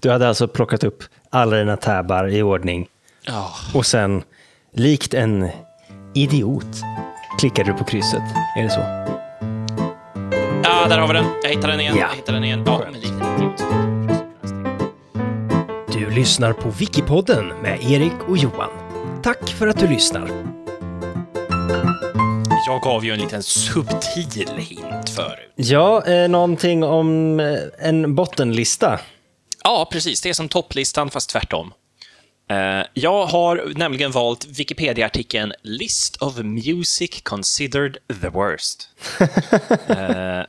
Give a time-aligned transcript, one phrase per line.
[0.00, 2.88] Du hade alltså plockat upp alla dina tabbar i ordning
[3.26, 4.22] Ja, och sen,
[4.74, 5.48] likt en
[6.14, 6.66] idiot,
[7.38, 8.22] klickade du på krysset.
[8.56, 8.80] Är det så?
[10.64, 11.24] ja där har vi den.
[11.42, 11.94] Jag hittar den igen.
[11.96, 12.06] Ja.
[12.10, 12.62] Jag hittar den igen.
[12.66, 13.64] Ja, men lite idiot.
[15.92, 18.70] Du lyssnar på Wikipodden med Erik och Johan.
[19.22, 20.28] Tack för att du lyssnar.
[22.66, 25.52] Jag gav ju en liten subtil hint förut.
[25.54, 27.56] Ja, eh, någonting om eh,
[27.88, 29.00] en bottenlista.
[29.68, 30.20] Ja, precis.
[30.20, 31.72] Det är som topplistan, fast tvärtom.
[32.50, 38.88] Eh, Jag har nämligen valt Wikipedia-artikeln List of Music Considered the Worst.
[39.88, 40.44] Eh,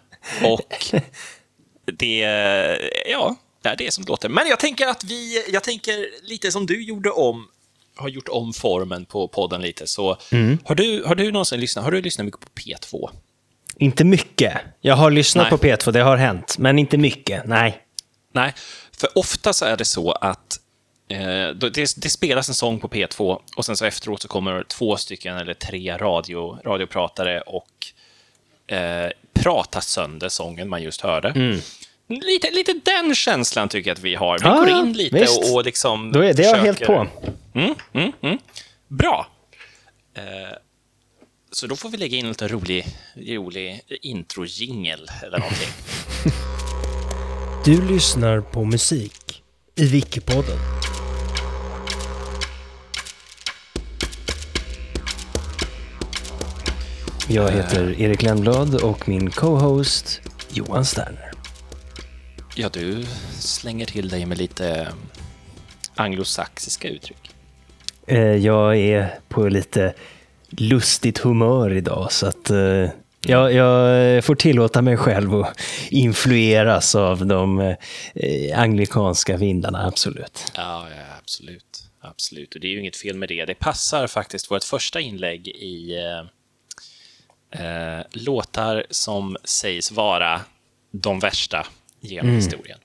[0.51, 0.85] och
[1.85, 2.17] det,
[3.11, 4.29] ja, det är det som det låter.
[4.29, 7.47] Men jag tänker att vi, jag tänker lite som du gjorde om,
[7.95, 9.87] har gjort om formen på podden lite.
[9.87, 10.17] Så
[10.65, 13.09] har, du, har du någonsin lyssnat, har du lyssnat mycket på P2?
[13.77, 14.53] Inte mycket.
[14.81, 15.59] Jag har lyssnat Nej.
[15.59, 16.55] på P2, det har hänt.
[16.57, 17.85] Men inte mycket, nej.
[18.33, 18.53] Nej,
[18.99, 20.59] för ofta så är det så att
[21.09, 24.97] eh, det, det spelas en sång på P2 och sen så efteråt så kommer två
[24.97, 27.67] stycken eller tre radio, radiopratare och
[28.75, 31.59] eh, pratar sönder sången man just hörde.
[32.07, 34.39] Lite, lite den känslan tycker jag att vi har.
[34.39, 35.37] Vi Ja, går in lite visst.
[35.39, 37.07] och, och liksom Då är det jag helt på.
[37.53, 38.37] Mm, mm, mm.
[38.87, 39.27] Bra.
[40.13, 40.23] Eh,
[41.51, 45.69] så då får vi lägga in lite rolig, rolig intro-jingel eller någonting.
[47.69, 49.43] Du lyssnar på musik
[49.75, 50.57] i Wikipodden.
[57.27, 61.31] Jag heter Erik Lennblad och min co-host Johan Sterner.
[62.55, 63.05] Ja, du
[63.39, 64.87] slänger till dig med lite
[65.95, 67.35] anglosaxiska uttryck.
[68.07, 69.93] Eh, Jag är på lite
[70.49, 72.89] lustigt humör idag så att eh,
[73.21, 77.59] jag, jag får tillåta mig själv att influeras av de
[78.15, 80.51] eh, anglikanska vindarna, absolut.
[80.55, 81.83] Ja, ja, absolut.
[82.01, 82.55] Absolut.
[82.55, 83.45] Och det är ju inget fel med det.
[83.45, 85.95] Det passar faktiskt vårt första inlägg i
[87.51, 87.65] eh,
[87.97, 90.41] eh, låtar som sägs vara
[90.91, 91.67] de värsta
[92.01, 92.79] genom historien.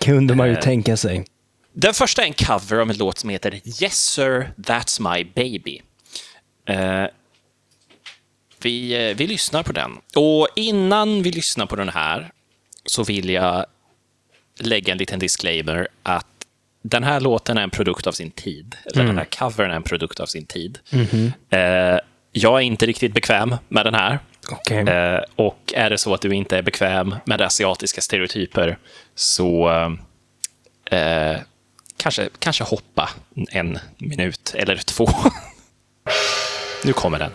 [0.00, 0.60] Kunde man ju Eh.
[0.60, 1.24] tänka sig.
[1.72, 5.80] Den första är en cover av en låt som heter Yes sir, that's my baby.
[8.62, 9.90] Vi, eh, vi lyssnar på den.
[10.16, 12.30] Och innan vi lyssnar på den här
[12.84, 13.66] så vill jag
[14.58, 16.26] lägga en liten disclaimer att
[16.82, 18.76] den här låten är en produkt av sin tid.
[18.84, 20.78] Eller den här covern är en produkt av sin tid.
[21.50, 21.98] Eh,
[22.32, 24.18] jag är inte riktigt bekväm med den här.
[24.50, 24.88] Okej.
[24.88, 28.78] Eh, och är det så att du inte är bekväm med asiatiska stereotyper
[29.14, 29.68] så
[30.90, 31.36] eh,
[31.96, 33.10] kanske, kanske hoppa
[33.50, 35.08] en minut eller två.
[36.84, 37.32] nu kommer den.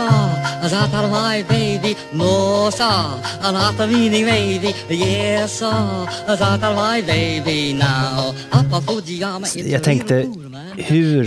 [0.00, 1.96] Sir, that are my baby.
[2.12, 4.74] No, sir, not the meaning baby.
[4.88, 8.34] Yes, sir, that are my baby now.
[9.64, 10.26] Jag tänkte,
[10.76, 11.24] hur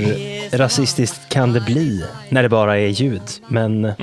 [0.58, 3.22] rasistiskt kan det bli när det bara är ljud?
[3.48, 3.94] Men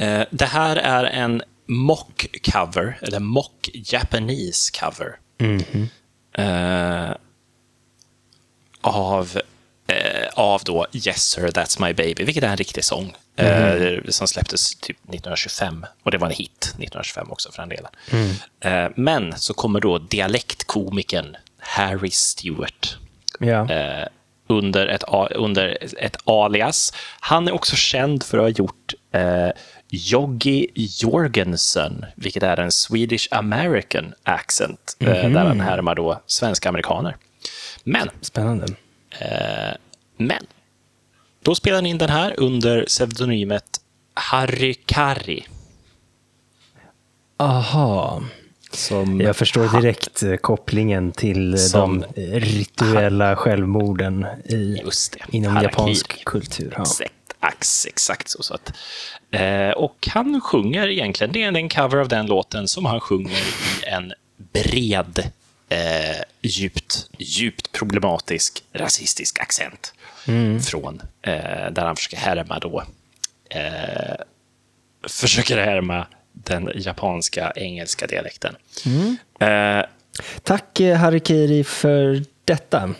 [0.00, 5.18] Eh, det här är en mock-cover, eller mock-Japanese cover.
[6.38, 7.10] Eh,
[8.80, 9.40] av,
[9.88, 13.14] eh, av då Yes sir, that's my baby, vilket är en riktig sång.
[13.36, 15.86] eh, som släpptes typ 1925.
[16.02, 17.90] Och det var en hit 1925 också för den delen.
[18.60, 22.96] Eh, men så kommer då dialektkomikern Harry Stewart
[23.70, 24.06] eh,
[24.48, 26.92] under, ett, under ett alias.
[27.20, 29.48] Han är också känd för att ha gjort eh,
[29.90, 37.16] Joggi Jorgensen, vilket är en Swedish American accent, eh, där han härmar då svenska amerikaner.
[37.84, 38.66] Men, Spännande.
[40.16, 40.46] Men,
[41.42, 43.80] då spelar han in den här under pseudonymet
[44.14, 45.46] Harry Kari.
[47.36, 48.22] Aha.
[48.72, 55.12] Som Jag förstår direkt eh, kopplingen till eh, Som- de eh, rituella självmorden i, Just
[55.12, 55.70] det, inom harakiri.
[55.80, 56.74] japansk kultur.
[56.76, 56.82] Ja.
[56.82, 58.42] Exakt, exakt så.
[58.42, 58.72] så att,
[59.30, 63.30] eh, och han sjunger egentligen, det är en cover av den låten som han sjunger
[63.38, 64.12] i en
[64.52, 65.30] bred,
[65.68, 69.94] eh, djupt, djupt problematisk rasistisk accent.
[70.70, 72.82] Från, eh, där han försöker härma då,
[73.50, 74.14] eh,
[75.08, 78.56] försöker härma den japanska engelska dialekten.
[79.40, 79.84] Eh,
[80.42, 82.94] Tack eh, Harikiri för detta.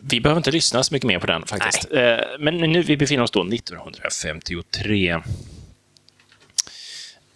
[0.00, 1.92] Vi behöver inte lyssna så mycket mer på den faktiskt.
[1.92, 5.18] Eh, Men nu vi befinner oss då 1953.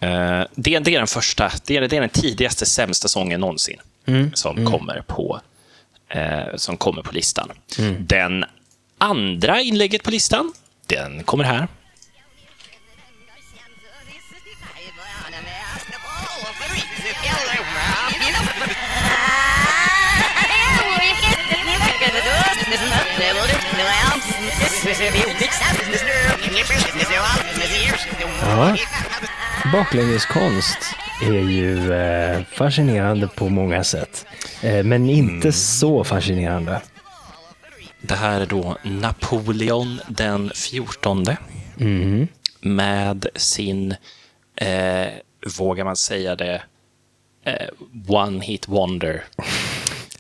[0.05, 3.81] Eh, Det, det är den första, det är, det är den tidigaste sämsta sången någonsin
[4.35, 5.41] som, Kommer på,
[6.09, 7.51] eh, som kommer på listan.
[7.99, 8.45] Den
[8.99, 10.53] andra inlägget på listan,
[10.87, 11.69] Den kommer här.
[28.41, 28.77] Ja.
[29.73, 30.79] Baklängeskonst
[31.23, 34.27] är ju eh, fascinerande på många sätt.
[34.63, 36.83] Eh, men inte så fascinerande.
[38.01, 41.25] Det här är då Napoleon den 14
[42.61, 43.95] med sin,
[44.57, 45.09] eh,
[45.59, 46.63] vågar man säga det,
[47.45, 47.69] eh,
[48.09, 49.25] one hit wonder.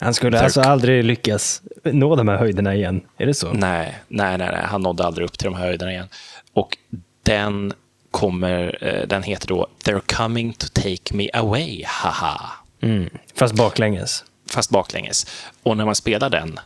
[0.00, 3.00] Han skulle alltså aldrig lyckas nå de här höjderna igen.
[3.18, 3.52] Är det så?
[3.52, 6.08] Nej, nej, nej, nej, han nådde aldrig upp till de här höjderna igen.
[6.52, 6.76] Och
[7.22, 7.72] den
[8.14, 12.52] kommer, eh, den heter då They're coming to take me away, haha.
[12.82, 13.10] Mm.
[13.34, 14.24] Fast baklänges.
[14.50, 15.26] Fast baklänges.
[15.62, 16.60] Och när man spelar den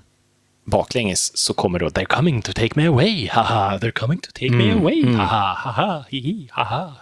[0.64, 3.78] baklänges så kommer då They're coming to take me away, haha.
[3.78, 6.92] They're coming to take me away, haha, haha, hihi, haha.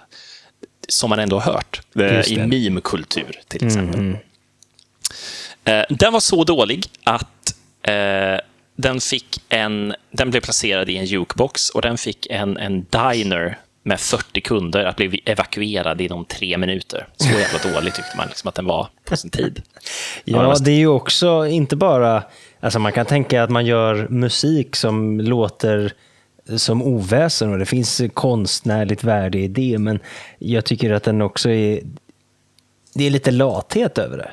[0.88, 4.16] Som man ändå har hört eh, i meme-kultur till exempel.
[5.64, 8.38] Eh, Den var så dålig att eh,
[8.76, 13.58] den fick en, den blev placerad i en jukebox och den fick en, en diner
[13.86, 17.06] med 40 kunder att bli evakuerad inom tre minuter.
[17.16, 19.62] Så jävla dålig tyckte man liksom att den var på sin tid.
[20.24, 22.22] Ja, det är ju också inte bara...
[22.60, 25.92] Alltså man kan tänka att man gör musik som låter
[26.56, 29.98] som oväsen och det finns konstnärligt värde i det, men
[30.38, 31.80] jag tycker att den också är...
[32.94, 34.30] Det är lite lathet över det.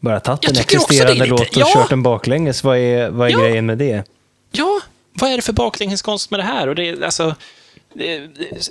[0.00, 1.70] Bara tagit en existerande lite- låt och ja.
[1.74, 2.64] kört den baklänges.
[2.64, 3.38] Vad är, vad är Ja.
[3.38, 4.04] grejen med det?
[4.52, 4.80] Ja,
[5.12, 6.68] vad är det för baklängeskonst med det här?
[6.68, 7.34] Och det, är, alltså,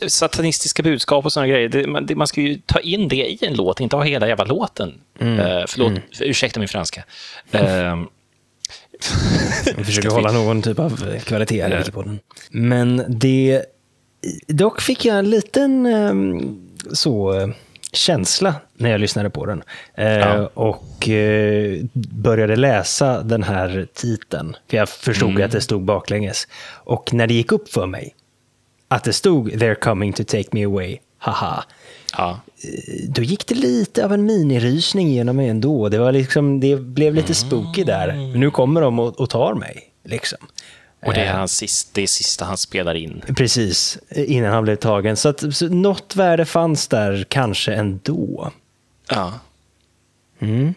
[0.08, 1.70] satanistiska budskap och sådana grejer.
[1.70, 4.28] Det, man, det, man ska ju ta in det i en låt, inte ha hela
[4.28, 4.90] jävla låten.
[5.20, 5.28] Eh,
[5.68, 7.04] förlåt, för, ursäkta min franska.
[7.52, 8.08] Ehm,
[9.78, 12.20] Jag försöker hålla någon typ av kvalitet här i podden.
[12.50, 13.64] Men det...
[14.48, 16.60] Dock fick jag en liten ehm,
[16.94, 17.34] så
[17.94, 19.64] känsla när jag lyssnade på den.
[19.96, 20.50] Eh, Ja.
[20.54, 24.56] Och eh, började läsa den här titeln.
[24.70, 25.46] För jag förstod Mm.
[25.46, 26.48] att det stod baklänges.
[26.84, 28.16] Och när det gick upp för mig
[28.94, 31.64] att det stod “They're coming to take me away”, haha.
[32.18, 32.40] ja.
[33.08, 35.90] Då gick det lite av en minirysning genom mig ändå.
[35.90, 38.08] Det, var liksom, det blev lite spooky där.
[38.08, 39.90] Men nu kommer de och, och tar mig.
[40.04, 40.38] Liksom.
[41.06, 43.22] Och det är hans sist, det sista han spelar in.
[43.36, 45.18] Precis, innan han blev tagen.
[45.18, 48.52] Så, att, så något värde fanns där kanske ändå.
[49.10, 49.34] Ja.
[50.40, 50.74] Mm.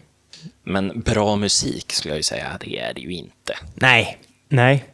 [0.63, 3.53] Men bra musik skulle jag ju säga, det är det ju inte.
[3.73, 4.17] Nej,
[4.49, 4.85] nej.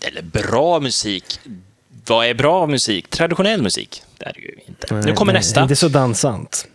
[0.00, 1.24] Eller bra musik.
[2.08, 3.10] Vad är bra musik?
[3.10, 4.02] Traditionell musik?
[4.18, 4.94] Det är det ju inte.
[4.94, 5.62] Nu kommer Nej, nästa.
[5.62, 6.66] Inte så dansant.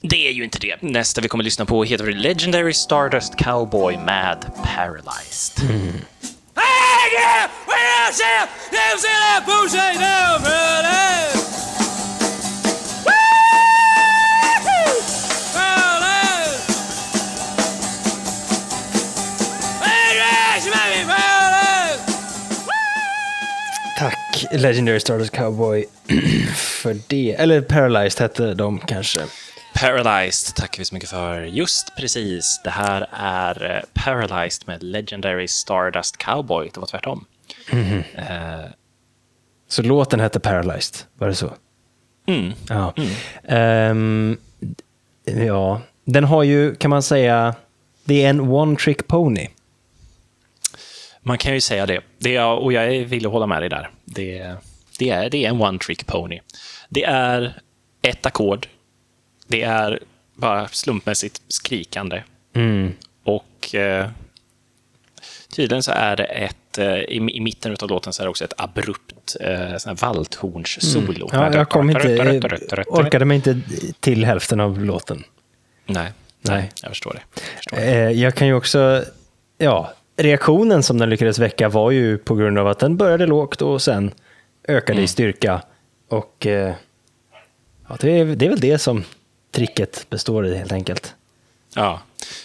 [0.00, 0.82] Det är ju inte det.
[0.82, 5.62] Nästa vi kommer lyssna på heter Legendary Stardust Cowboy med Paralyzed.
[24.50, 25.84] Tack, Legendary Stardust Cowboy,
[26.54, 27.34] för det.
[27.38, 29.20] Eller Paralyzed hette de kanske.
[29.74, 31.42] Paralyzed tackar vi så mycket för.
[31.42, 32.60] Just precis.
[32.64, 36.70] Det här är eh, Paralyzed med Legendary Stardust Cowboy.
[36.74, 37.24] Det var tvärtom.
[37.70, 38.70] Eh,
[39.68, 41.52] Så låten hette Paralyzed, var det så?
[42.26, 42.52] mm.
[42.68, 42.94] Ja.
[43.48, 44.36] Ehm,
[45.24, 47.54] ja, den har ju, kan man säga,
[48.04, 49.48] det är en one trick pony.
[51.22, 52.00] Man kan ju säga det.
[52.18, 53.90] det är, och jag vill hålla med dig där.
[54.04, 54.54] Det,
[54.98, 56.40] det, är, det är en one-trick pony.
[56.88, 57.60] Det är
[58.02, 58.66] ett ackord.
[59.46, 60.00] Det är
[60.34, 62.22] bara slumpmässigt skrikande.
[62.54, 62.92] Mm.
[63.24, 64.08] Och eh,
[65.56, 68.44] tydligen så är det ett, eh, i, i mitten av låten så är det också
[68.44, 71.28] ett abrupt eh, valthornssolo.
[71.32, 72.40] Ja, jag kom inte,
[72.86, 73.60] orkade mig inte
[74.00, 75.24] till hälften av låten.
[75.86, 76.12] Nej, Nej.
[76.40, 77.22] nej, jag förstår det.
[77.34, 77.82] Jag förstår det.
[77.82, 79.04] Eh, Jag kan ju också,
[79.58, 83.62] ja, reaktionen som den lyckades väcka var ju på grund av att den började lågt
[83.62, 84.10] och sen
[84.68, 85.62] ökade i styrka.
[86.08, 86.74] Och eh,
[87.88, 89.04] ja, det, är, det är väl det som
[89.50, 91.14] tricket består i helt enkelt.
[91.74, 92.00] Ja.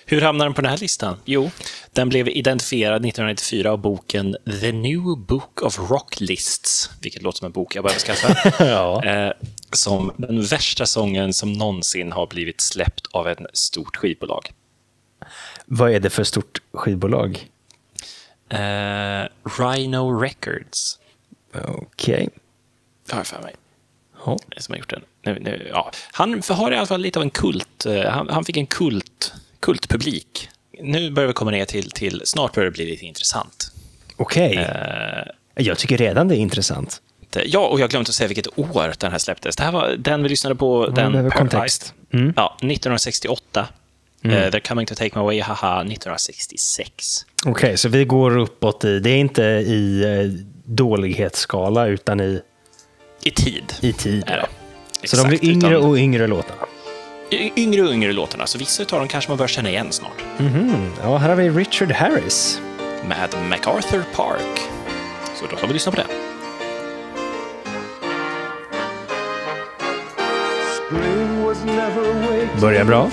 [0.06, 1.18] Hur hamnar den på den här listan?
[1.26, 1.52] Jo,
[1.92, 7.46] den blev identifierad 1994 av boken The New Book of Rock Lists, vilket låter som
[7.46, 9.06] en bok jag behöver skaffa, Ja.
[9.06, 9.32] eh,
[9.72, 14.52] som den värsta sången som någonsin har blivit släppt av ett stort skivbolag.
[15.66, 17.48] Vad är det för stort skivbolag?
[18.50, 19.28] Eh,
[19.60, 21.00] Rhino Records,
[21.68, 22.30] Okej.
[23.12, 23.56] har jag för mig.
[24.26, 24.38] Ja.
[24.58, 25.02] som har gjort den.
[25.24, 25.92] Nu, nu, ja.
[26.12, 27.86] Han har i alla fall lite av en kult.
[27.86, 30.50] eh, Han, han fick en kult, kultpublik.
[30.82, 33.72] Nu börjar vi komma ner till, till, snart börjar det bli lite intressant.
[34.18, 34.56] Okej.
[34.58, 35.24] Eh,
[35.56, 37.02] Jag tycker redan det är intressant.
[37.22, 37.50] inte.
[37.50, 39.56] Ja, och jag glömde att säga vilket år den här släpptes.
[39.56, 41.94] Det här var den vi lyssnade på, Ja, den kontext.
[42.14, 42.34] Mm.
[42.36, 43.68] Ja, 1968.
[44.24, 47.26] Eh, They're coming to take me away, haha, 1966.
[47.48, 50.32] Okej, så vi går uppåt i, det är inte i eh,
[50.66, 52.42] dålighetsskala utan i,
[53.24, 53.74] I tid.
[53.82, 54.24] i tid.
[54.28, 54.48] är det.
[55.08, 56.62] Så de blir Exakt, yngre utan- och yngre låtarna.
[57.32, 60.24] y- yngre och yngre låtarna, så vissa av dem kanske man bör känna igen snart.
[60.38, 60.92] Mhm.
[61.04, 62.62] Ja, här har vi Richard Harris.
[63.08, 64.60] Med MacArthur Park.
[65.36, 66.08] Så då ska vi lyssna på den.
[72.62, 73.10] Börjar bra.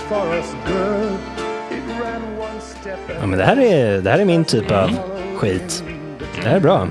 [3.20, 4.90] Ja, men det här är, det här är min typ av
[5.36, 5.84] skit.
[6.42, 6.88] Det här är bra.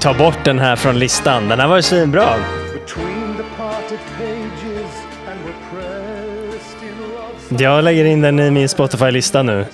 [0.00, 1.48] Ta bort den här från listan.
[1.48, 2.28] Den här var ju svinbra.
[7.48, 9.66] Jag lägger in den i min Spotify-lista nu.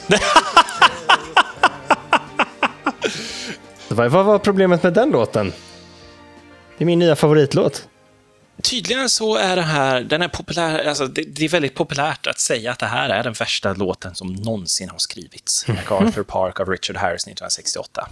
[3.89, 5.53] vad var problemet med den låten?
[6.79, 7.89] Det är min nya favoritlåt.
[8.63, 12.41] Tydligen så är det här, den är populär, alltså det, det är väldigt populärt att
[12.41, 15.69] säga att det här är den värsta låten som någonsin har skrivits.
[15.69, 18.09] MacArthur Park av Richard Harris 1968.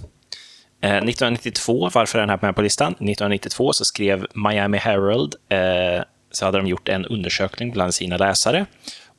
[0.81, 2.93] Eh, 1992, varför är den här med på listan?
[2.93, 8.67] 1992 så skrev Miami Herald, eh, så hade de gjort en undersökning bland sina läsare.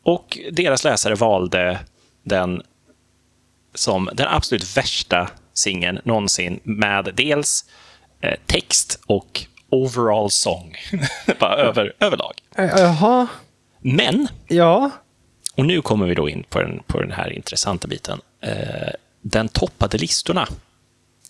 [0.03, 1.79] Och deras läsare valde
[2.23, 2.61] den
[3.75, 7.65] som den absolut värsta singeln någonsin med dels
[8.21, 10.75] eh, text och overall song.
[11.39, 12.33] Bara över, överlag.
[12.55, 13.27] Jaha,
[13.81, 14.89] Men, ja.
[15.55, 18.19] och nu kommer vi då in på den, på den här intressanta biten.
[18.43, 18.51] Eh,
[19.21, 20.47] den toppade listorna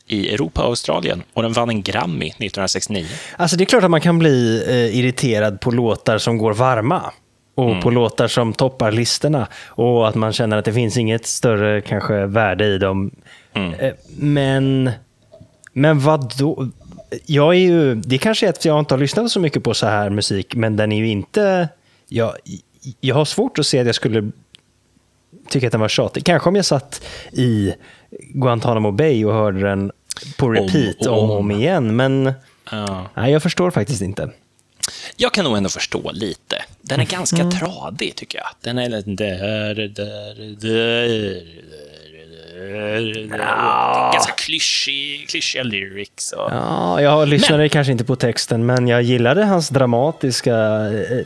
[0.07, 3.05] i Europa och Australien och den vann en Grammy 1969.
[3.37, 7.11] Alltså det är klart att man kan bli eh, irriterad på låtar som går varma.
[7.55, 9.47] Och på låtar som toppar listorna.
[9.65, 13.11] Och att man känner att det finns inget större kanske värde i dem.
[13.53, 14.91] Eh, men,
[15.73, 16.67] men vad då?
[17.25, 19.85] Jag är ju, det kanske är att jag inte har lyssnat så mycket på så
[19.85, 21.69] här musik, men den är ju inte...
[22.07, 22.33] Jag,
[23.01, 24.31] jag har svårt att se att jag skulle
[25.49, 26.25] tycka att den var tjatig.
[26.25, 27.73] Kanske om jag satt i
[28.11, 29.91] Guantanamo Bay och hörde den
[30.37, 31.31] på repeat om och om.
[31.31, 32.33] om igen, men
[32.71, 33.05] Ja.
[33.13, 34.31] nej, jag förstår faktiskt inte.
[35.17, 36.63] Jag kan nog ändå förstå lite.
[36.81, 38.47] Den är ganska tradig, tycker jag.
[38.61, 39.09] Den är lite...
[39.09, 41.43] Där, där, där,
[44.13, 46.31] Ganska klyschig, klyschiga lyrics.
[46.31, 46.49] Och...
[46.51, 51.25] Ja, jag lyssnade kanske inte på texten, men jag gillade hans dramatiska eh,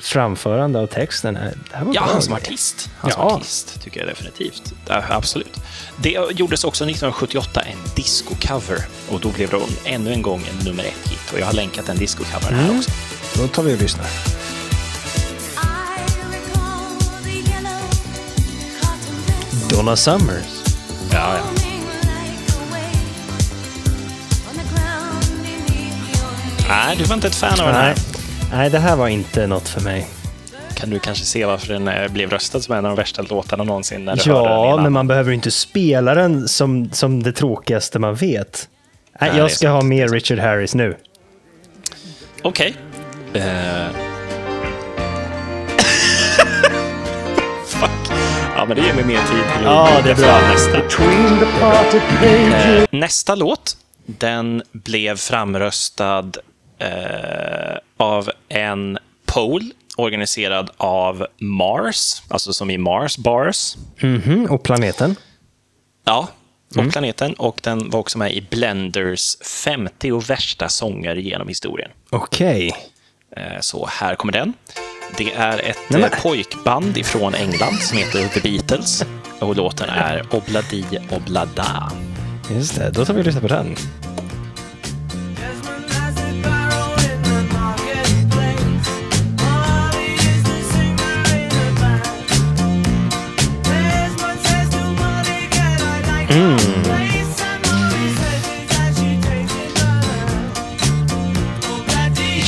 [0.00, 1.34] framförande av texten.
[1.34, 1.40] Det
[1.76, 2.90] här var Ja, bra han som artist.
[2.98, 3.34] Han som Ja.
[3.36, 4.72] artist tycker jag definitivt.
[4.88, 5.56] Ja, absolut.
[5.96, 10.82] Det gjordes också 1978 en disco-cover och då blev det ännu en gång en nummer
[10.84, 11.32] ett-hit.
[11.32, 12.78] Och jag har länkat den disco-covern här Mm.
[12.78, 12.90] också.
[13.36, 14.06] Då tar vi och lyssnar.
[19.70, 20.57] Donna Summers.
[21.12, 21.42] Ja, ja.
[26.68, 27.94] Nej, du var inte ett fan av den här.
[28.52, 30.06] Nej, det här var inte något för mig.
[30.74, 33.64] Kan du kanske se varför den eh, blev röstad som en av de värsta låtarna
[33.64, 38.14] någonsin när du Ja, men man behöver inte spela den som, som det tråkigaste man
[38.14, 38.68] vet.
[39.20, 40.96] Nej, Nej, jag ska ha mer Richard Harris nu.
[42.42, 42.74] Okej.
[43.34, 43.42] Eh.
[43.42, 44.17] Fuck.
[48.58, 50.40] Ja, men det ger mig mer tid till Ja, att det är bra.
[50.48, 50.78] nästa.
[52.26, 56.32] Eh, nästa låt, den blev framröstad
[56.78, 63.76] eh, av en poll organiserad av Mars, alltså som i Mars Bars.
[64.00, 65.16] Mhm, och planeten?
[66.04, 66.28] Ja,
[66.76, 67.34] och planeten.
[67.34, 71.90] Och den var också med i Blenders 50 och värsta sånger genom historien.
[72.10, 72.72] Okej.
[73.36, 74.52] Eh, Så här kommer den.
[75.16, 79.04] Det är ett Nej, men- eh, pojkband ifrån England som heter The Beatles.
[79.38, 81.92] Och låten är Obladi Oblada.
[82.50, 83.76] Just det, då tar vi och lyssnar på den.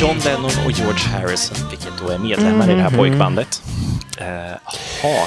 [0.01, 1.57] John Lennon och George Harrison,
[2.07, 3.63] då är medlemmar i det här pojkbandet.
[4.19, 4.27] Eh.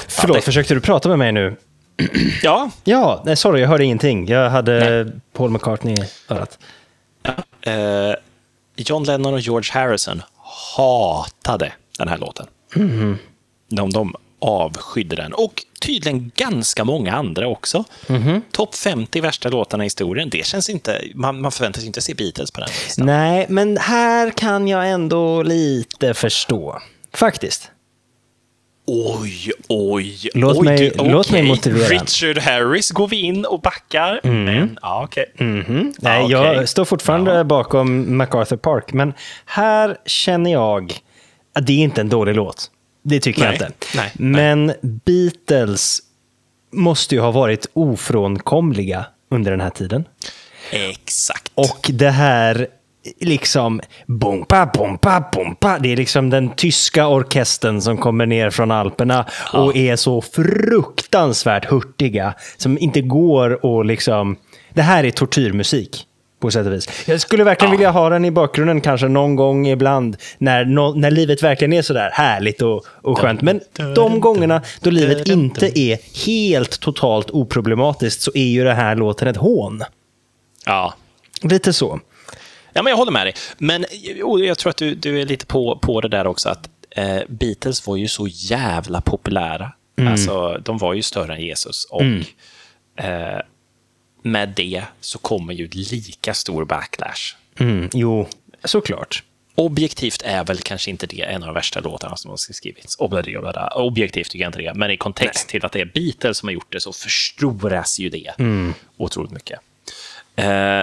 [0.08, 1.56] Förlåt, försökte du prata med mig nu?
[2.44, 4.28] Ja, Ja, nej, sorry, jag hörde ingenting.
[4.28, 6.04] Jag hade Paul McCartney i
[6.34, 6.60] örat.
[7.62, 7.74] eh,
[8.76, 10.22] John Lennon och George Harrison
[10.76, 12.46] hatade den här låten.
[13.70, 15.34] De, de avskydde den.
[15.34, 17.84] Och tydligen ganska många andra också.
[18.52, 20.30] Topp 50 värsta låtarna i historien.
[20.30, 21.02] Det känns inte...
[21.16, 23.06] Man, man förväntar sig inte se Beatles på den listan.
[23.06, 26.80] Nej, men här kan jag ändå lite förstå.
[27.14, 27.70] Faktiskt.
[28.88, 30.66] Oj, oj, Låt oj.
[30.66, 31.88] mig- du, låt mig motivera.
[31.88, 34.20] Richard Harris går vi in och backar.
[34.24, 35.26] Men, ja, okej.
[35.38, 36.32] Nej, Ja, okej.
[36.32, 39.14] jag står fortfarande bakom MacArthur Park, men
[39.46, 40.94] här känner jag
[41.56, 42.70] att det är inte en dålig låt.
[43.04, 43.76] Det tycker Nej, jag inte.
[43.96, 46.00] nej, men Beatles
[46.72, 50.06] måste ju ha varit ofrånkomliga under den här tiden.
[50.72, 51.52] Exakt.
[51.56, 52.68] Och det här
[53.20, 55.80] liksom bompa, bompa, bompa.
[55.80, 61.66] Det är liksom den tyska orkestern som kommer ner från Alperna och är så fruktansvärt
[61.66, 62.34] hurtiga.
[62.58, 64.36] Som inte går att liksom...
[64.74, 66.08] Det här är tortyrmusik.
[66.44, 67.08] På sätt och vis.
[67.08, 70.18] Jag skulle verkligen vilja ha den i bakgrunden kanske någon gång ibland.
[70.38, 73.42] När, nå- när livet verkligen är sådär härligt och, och skönt.
[73.42, 73.62] Men
[73.96, 79.28] de gångerna då livet inte är helt totalt oproblematiskt så är ju det här låten
[79.28, 79.84] ett hån.
[80.66, 80.94] Ja.
[81.42, 82.00] Lite så.
[82.74, 83.34] Ja, men jag håller med dig.
[83.58, 83.86] Men
[84.46, 87.88] jag tror att du, du är lite på, på det där också, att eh, Beatles
[87.88, 89.72] var ju så jävla populära.
[90.10, 91.86] Alltså, de var ju större än Jesus.
[91.90, 92.02] Och
[93.06, 93.40] eh,
[94.24, 97.36] med det så kommer ju lika stor backlash.
[97.60, 98.28] Mm, jo,
[98.64, 99.24] såklart.
[99.56, 102.96] Objektivt är väl kanske inte det en av de värsta låtarna som har skrivits.
[103.76, 106.54] Objektivt tycker jag inte det, men i kontext till att det är Beatles som har
[106.54, 108.34] gjort det så förstoras ju det
[108.98, 109.60] otroligt mycket.
[110.36, 110.82] Eh,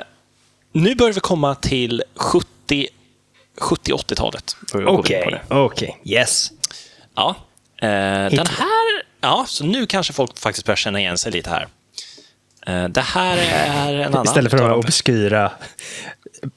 [0.73, 2.89] nu börjar vi komma till 70
[3.57, 4.57] 70-80-talet.
[4.75, 6.01] Okej, okej.
[6.05, 6.51] Yes.
[7.15, 7.37] Ja.
[7.77, 7.89] Eh,
[8.31, 9.03] den här...
[9.21, 11.69] Ja, så nu kanske folk faktiskt börjar känna igen sig lite här.
[12.71, 14.25] Eh, det här är en annan...
[14.25, 15.53] Istället för de här obskyra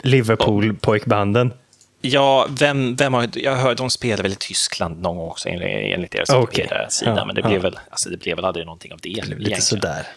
[0.03, 1.53] Liverpool-pojkbanden.
[2.01, 5.93] Ja, vem, vem har, jag hörde de spelade väl i Tyskland någon gång också enligt,
[5.93, 6.63] enligt deras Okej.
[6.63, 7.47] Wikipedia-sida, Ja, men det ja.
[7.47, 9.09] blev, väl, alltså, det blev väl aldrig någonting av det.
[9.09, 9.61] Lite egentligen.
[9.61, 10.07] sådär.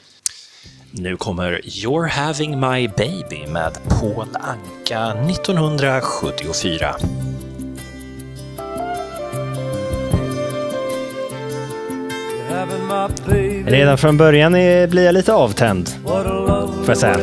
[0.91, 6.97] Nu kommer You're having my baby med Paul Anka 1974.
[13.67, 15.89] Redan från början är, blir jag lite avtänd.
[16.05, 17.15] Får jag säga.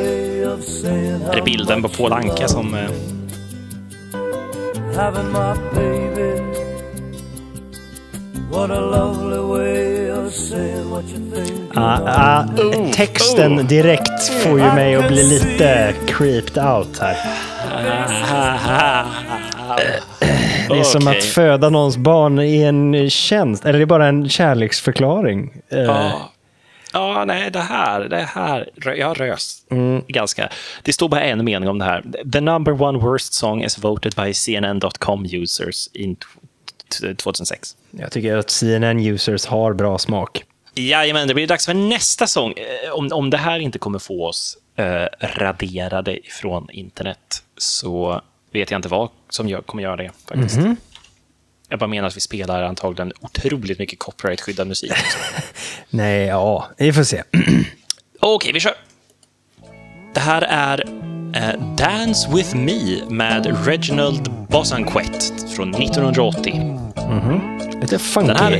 [1.31, 2.73] Är det bilden på Paul Anka som...
[2.73, 2.79] eh,
[4.95, 6.41] having my baby.
[8.49, 11.71] What a lovely way of saying what you think.
[11.75, 12.45] Ah, ah,
[12.93, 17.17] texten direkt får ju mig att bli lite creeped out här.
[20.69, 23.65] Det är som att föda någons barn i en tjänst.
[23.65, 25.51] Eller det är bara en kärleksförklaring.
[25.69, 26.29] Eh, Ja.
[26.95, 29.57] Ja, nej, det här, det här, jag rös
[30.07, 30.49] ganska.
[30.83, 32.03] Det står bara en mening om det här.
[32.33, 36.21] The number one worst song is voted by CNN.com users in t-
[37.01, 37.75] t- 2006.
[37.91, 40.43] Jag tycker att CNN-users har bra smak.
[40.75, 42.51] Jajamän, det blir dags för nästa sång.
[42.57, 45.05] Eh, Om, om det här inte kommer få oss eh,
[45.37, 50.11] raderade ifrån internet så vet jag inte vad som gör, kommer göra det.
[50.27, 50.59] faktiskt.
[51.69, 54.91] Jag bara menar att vi spelar antagligen otroligt mycket copyright-skyddad musik.
[55.89, 57.23] Nej, ja, vi får se.
[58.19, 58.73] Okej, vi kör.
[60.13, 60.83] Det här är
[61.35, 66.79] eh, Dance with me med Reginald Bosanquet från 1980.
[67.81, 68.27] Lite funky.
[68.27, 68.51] Den här,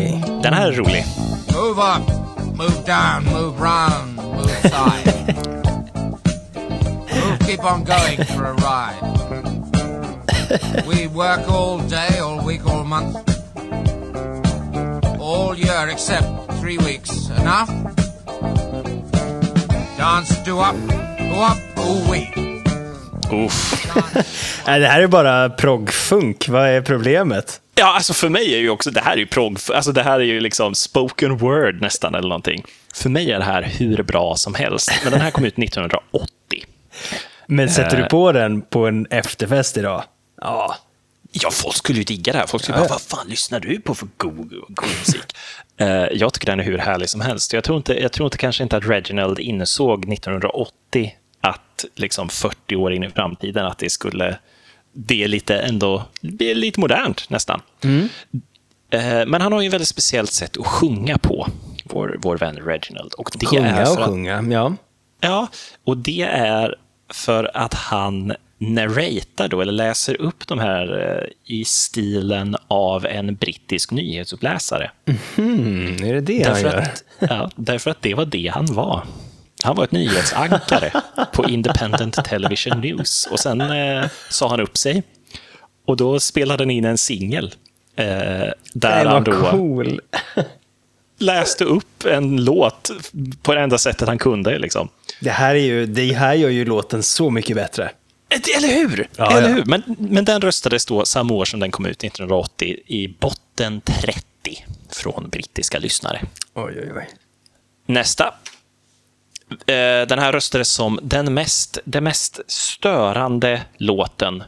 [0.44, 1.06] den här är rolig.
[1.54, 2.08] Move up,
[2.58, 5.60] move down, move round, move side.
[7.46, 9.02] keep on going for a ride.
[10.88, 13.18] We work all day, all week, all month.
[15.20, 16.28] All year except
[16.62, 17.30] three weeks.
[17.40, 17.70] Enough?
[19.98, 20.76] Dance, do up,
[21.32, 22.30] go up, ooh wee.
[23.46, 23.88] Uff.
[24.68, 26.50] Nej, det här är bara proggfunk.
[26.50, 27.60] Vad är problemet?
[27.76, 30.20] Ja, alltså för mig är ju också, det här är ju prog, alltså det här
[30.20, 32.64] är ju liksom spoken word nästan eller någonting.
[32.94, 34.92] För mig är det här hur bra som helst.
[35.04, 36.30] Men den här kom ut 1980.
[37.48, 38.04] Men sätter Eh.
[38.04, 40.04] du på den på en efterfest idag?
[40.42, 40.76] Ja.
[41.32, 42.48] Ja, folk skulle ju digga det här.
[42.48, 45.36] Folk skulle bara, vad fan lyssnar du på för god, god musik?
[45.78, 47.54] Eh, jag tycker den är hur härlig som helst.
[47.54, 52.76] Jag tror, inte, jag tror inte kanske inte att Reginald insåg 1980 att liksom 40
[52.76, 54.38] år in i framtiden att det skulle
[54.94, 57.62] det är lite ändå det är lite modernt nästan.
[58.90, 61.48] Eh, men han har ju ett väldigt speciellt sätt att sjunga på,
[61.84, 63.14] vår, vår vän Reginald.
[63.14, 64.74] Och det är Sjunga och att- sjunga, ja.
[65.20, 65.48] Ja,
[65.84, 66.76] och det är
[67.14, 73.36] för att han narratar då, eller läser upp de här eh, i stilen av en
[73.36, 74.92] brittisk nyhetsuppläsare.
[75.38, 76.78] Mm, är det det han Därför gör?
[76.78, 79.04] att, ja, därför att det var det han var.
[79.64, 80.92] Han var ett nyhetsankare
[81.34, 83.28] på Independent Television News.
[83.32, 85.04] Och sen eh, sa han upp sig.
[85.86, 87.54] Och då spelade han in en singel.
[87.96, 90.02] Eh, där Nej, han då cool.
[91.24, 92.92] Läste upp en låt
[93.42, 94.58] på det enda sättet han kunde.
[94.60, 94.90] Liksom.
[95.22, 97.92] Det här, är ju, det här gör ju låten så mycket bättre.
[98.30, 99.08] Eh, Eller hur?
[99.18, 99.56] Ja, Eller ja.
[99.56, 99.66] hur?
[99.66, 104.24] Men, men den röstades då samma år som den kom ut, 1980, i botten 30
[104.92, 106.22] från brittiska lyssnare.
[106.54, 107.10] Oj, oj, oj.
[107.86, 108.34] Nästa.
[109.68, 114.44] Eh, Den här röstades som den mest, den mest störande låten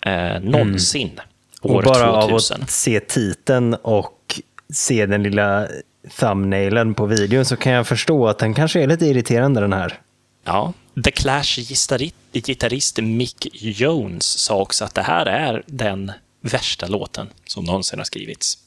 [0.00, 1.20] eh, någonsin.
[1.60, 2.56] Och År bara 2000.
[2.56, 4.40] av att se titeln och
[4.74, 5.68] se den lilla
[6.16, 10.00] thumbnailen på videon så kan jag förstå att den kanske är lite irriterande den här.
[10.44, 10.72] Ja.
[11.04, 17.98] The Clash-gitarrist Mick Jones sa också att det här är den värsta låten som någonsin
[17.98, 18.58] har skrivits.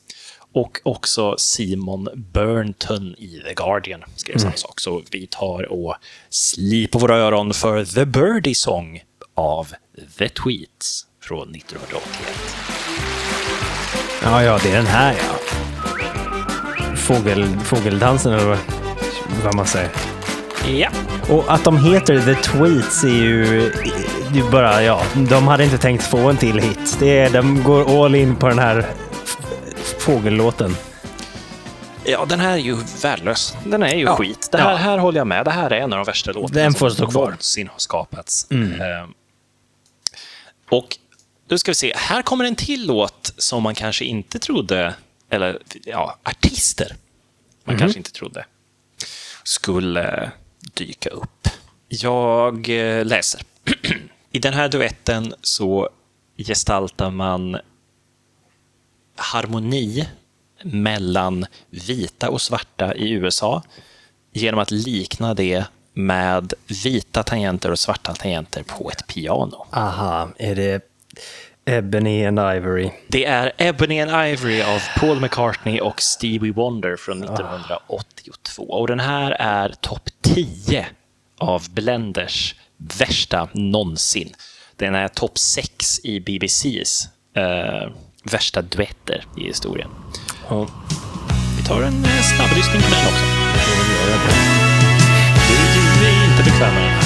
[0.54, 4.80] Och också Simon Burnton i The Guardian skrev samma sak.
[4.80, 5.96] Så vi tar och
[6.30, 9.02] slipar våra öron för The Birdie Song
[9.36, 9.74] av
[10.18, 12.12] The Tweets från 1981.
[14.24, 15.69] Ja, ja, det är den här ja.
[17.10, 18.58] Fågel, fågeldansen eller
[19.44, 19.90] vad- man säger.
[20.68, 20.90] Ja,
[21.30, 23.46] Och att de heter The Tweets är ju,
[24.32, 26.98] det är ju bara, ja, de hade inte tänkt få en till hit.
[27.00, 28.86] Det är, de går all in på den här
[30.00, 30.76] fågellåten.
[32.04, 33.56] Ja, den här är ju värdelös.
[33.66, 34.16] Den är ju Ja.
[34.16, 34.50] skit.
[34.52, 34.78] Det här, Ja.
[34.78, 35.46] här håller jag med.
[35.46, 37.22] Det här är en av de värsta låtarna Den får som stå kvar.
[37.26, 38.48] någonsin har skapats.
[38.52, 39.10] Eh,
[40.70, 40.98] och
[41.48, 41.94] då ska vi se.
[41.96, 44.94] Här kommer en till låt som man kanske inte trodde,
[45.30, 46.96] eller ja, artister
[47.64, 48.46] man kanske inte trodde
[49.44, 50.32] skulle
[50.74, 51.48] dyka upp.
[51.88, 53.42] Jag eh, läser.
[54.32, 55.90] I den här duetten så
[56.38, 57.58] gestaltar man
[59.16, 60.10] harmoni
[60.64, 63.64] mellan vita och svarta i USA
[64.32, 69.68] genom att likna det med vita tangenter och svarta tangenter på ett piano.
[69.72, 70.82] Aha, är det
[71.70, 72.92] Ebony and Ivory?
[73.08, 78.64] Det är Ebony and Ivory av Paul McCartney och Stevie Wonder från 1982.
[78.64, 80.88] Och den här är topp 10
[81.38, 82.56] av Blenders
[83.00, 84.34] värsta någonsin.
[84.76, 87.90] Den är topp 6 i BBCs eh,
[88.24, 89.90] värsta duetter i historien.
[90.50, 90.68] Ja.
[91.58, 93.26] Vi tar en eh, snabblyssning på den också.
[95.48, 95.56] Du,
[96.00, 97.00] du är inte bekväm med den här.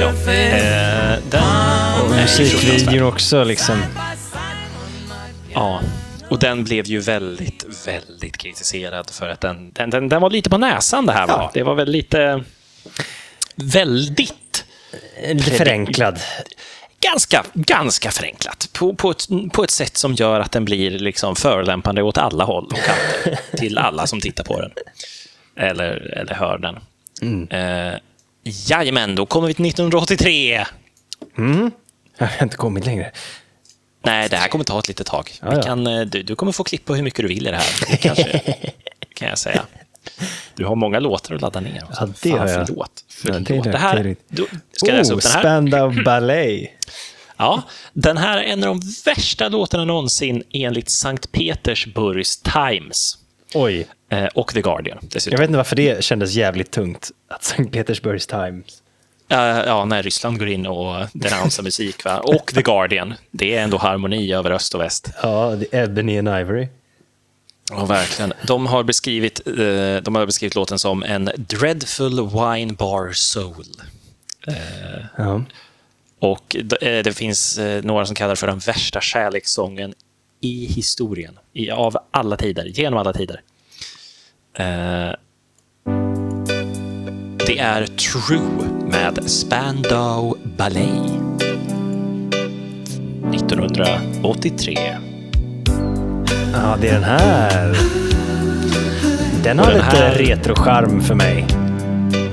[0.00, 0.32] Ja.
[0.32, 3.82] Eh, den Och musikvideon också liksom.
[5.54, 5.80] Ja,
[6.28, 10.50] och den blev ju väldigt, väldigt kritiserad för att den, den, den, den var lite
[10.50, 11.26] på näsan det här.
[11.26, 11.34] Va?
[11.38, 11.50] Ja.
[11.54, 12.44] Det var väl lite...
[13.54, 14.64] Väldigt...
[15.26, 16.20] Lite förenklad.
[17.00, 18.68] Ganska, ganska förenklat.
[18.72, 22.44] På, på, ett, på ett sätt som gör att den blir liksom förolämpande åt alla
[22.44, 23.40] håll och kanter.
[23.56, 24.70] till alla som tittar på den.
[25.56, 26.78] Eller, eller hör den.
[27.22, 27.48] Mm.
[27.50, 27.98] Eh,
[28.42, 30.66] jajamän, då kommer vi till 1983.
[32.18, 33.10] Jag har inte kommit längre.
[34.02, 35.32] Nej, det här kommer ta ett litet tag.
[35.42, 35.62] Ja, ja.
[35.62, 37.96] kan, eh, du, du kommer få klippa hur mycket du vill i det här.
[37.96, 38.40] Kanske,
[39.14, 39.66] kan jag säga.
[40.54, 41.82] Du har många låtar att ladda ner.
[42.00, 42.66] Ja, det har jag.
[42.66, 43.04] Förlåt.
[43.06, 43.46] Ja, förlåt.
[43.46, 45.40] det är det, det, här, du, ska jag läsa Oh, upp den här?
[45.40, 46.70] Spandau Ballet.
[47.38, 53.18] Ja, den här är en av de värsta låtarna någonsin enligt Sankt Petersburgs Times
[53.54, 53.86] Oj.
[54.08, 54.98] Eh, och The Guardian.
[55.02, 55.32] Dessutom.
[55.32, 57.10] Jag vet inte varför det kändes jävligt tungt.
[57.28, 58.82] Att Sankt Petersburgs Times.
[59.28, 62.04] Ja, ja, när Ryssland går in och denouncear musik.
[62.04, 62.18] Va?
[62.18, 63.14] Och The Guardian.
[63.30, 65.10] Det är ändå harmoni över öst och väst.
[65.22, 66.68] Ja, Ebony and Ivory.
[67.70, 68.32] Ja, verkligen.
[68.46, 73.66] De har, beskrivit, eh, de har beskrivit låten som en dreadful wine bar soul.
[75.16, 75.44] Ja.
[76.18, 79.94] Och eh, det finns några som kallar det för den värsta kärlekssången
[80.40, 81.38] i historien.
[81.52, 83.40] I, av alla tider, genom alla tider.
[84.58, 85.12] Eh,
[87.46, 88.40] det är True
[88.90, 91.22] med Spandau Ballet.
[93.34, 94.78] 1983.
[96.52, 97.76] ja, det är den här.
[99.44, 101.46] Den har den lite här- retro-charm för mig.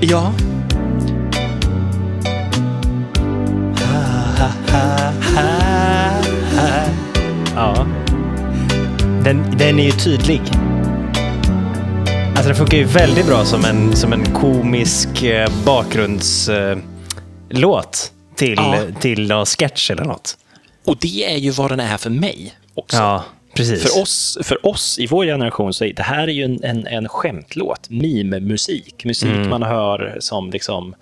[0.00, 0.32] Ja.
[7.54, 7.86] Ja.
[9.24, 10.42] Den, den är ju tydlig.
[12.44, 18.78] Alltså den funkar ju väldigt bra som en, som en komisk eh, bakgrundslåt till, Ja.
[19.00, 20.36] till någon sketch eller något.
[20.86, 22.96] Och det är ju vad den är för mig också.
[22.96, 23.24] Ja,
[23.56, 23.82] precis.
[23.82, 26.86] För oss, för oss i vår generation så är det här är ju en, en,
[26.86, 29.04] en skämtlåt, meme-musik.
[29.04, 30.94] Musik man hör som liksom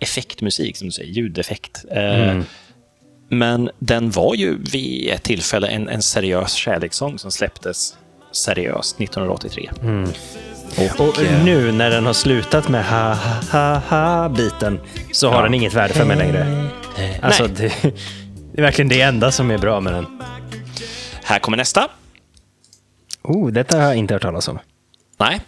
[0.00, 1.84] effektmusik, som du säger, ljudeffekt.
[1.90, 2.40] Eh,
[3.28, 7.94] Men den var ju vid ett tillfälle en, en seriös kärlekssång som släpptes
[8.32, 9.70] seriöst 1983.
[10.78, 14.80] Och, Och nu när den har slutat med ha ha ha ha biten
[15.12, 15.42] så har Ja.
[15.42, 16.68] den inget värde för mig längre.
[17.22, 17.68] Alltså, det,
[18.52, 20.22] det är verkligen det enda som är bra med den.
[21.24, 21.88] Här kommer nästa.
[23.22, 24.58] Oh, detta har jag inte hört talas om.
[25.18, 25.40] Nej.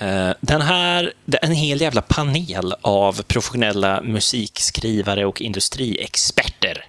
[0.00, 6.84] Eh, Den här, en hel jävla panel av professionella musikskrivare och industriexperter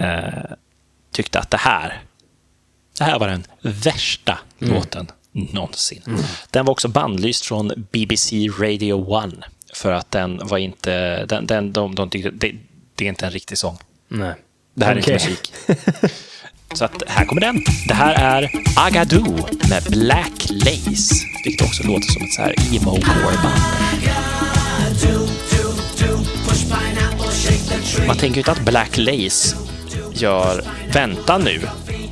[0.00, 0.52] eh,
[1.12, 2.02] tyckte att det här,
[2.98, 6.02] det här var den värsta låten någonsin.
[6.50, 9.34] Den var också bannlyst från BBC Radio 1
[9.72, 12.54] för att den var inte, den, den, de, de tyckte, det,
[12.94, 13.78] det är inte en riktig sång.
[14.08, 14.34] Nej.
[14.74, 15.14] Det här är Okej.
[15.14, 15.52] inte musik.
[16.74, 17.64] Så att här kommer den.
[17.88, 21.14] Det här är Agadoo med Black Lace.
[21.44, 23.60] Vilket också låter som ett så här emo-core-band.
[28.06, 29.56] Man tänker ju inte att Black Lace
[30.12, 31.60] gör Vänta nu.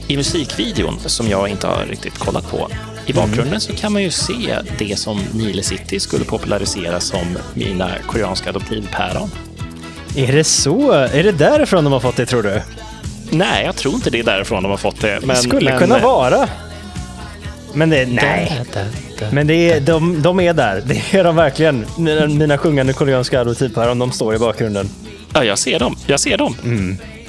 [0.09, 2.69] I musikvideon, som jag inte har riktigt kollat på,
[3.07, 7.91] i bakgrunden så kan man ju se det som Nile City skulle popularisera som mina
[8.07, 9.31] koreanska adoptivpäron.
[10.17, 10.93] Är det så?
[10.93, 12.63] Är det därifrån de har fått det, tror du?
[13.31, 15.19] Nej, jag tror inte det är därifrån de har fått det.
[15.21, 16.49] Men, Det skulle men, kunna vara.
[17.73, 18.63] Men det, nej.
[19.31, 20.83] Men det är, de, de är där.
[20.87, 21.87] Det är de verkligen.
[21.99, 24.89] Mina, mina sjungande koreanska adoptivpäron, de står i bakgrunden.
[25.35, 25.97] Ja, jag ser dem.
[26.07, 26.55] Jag ser dem.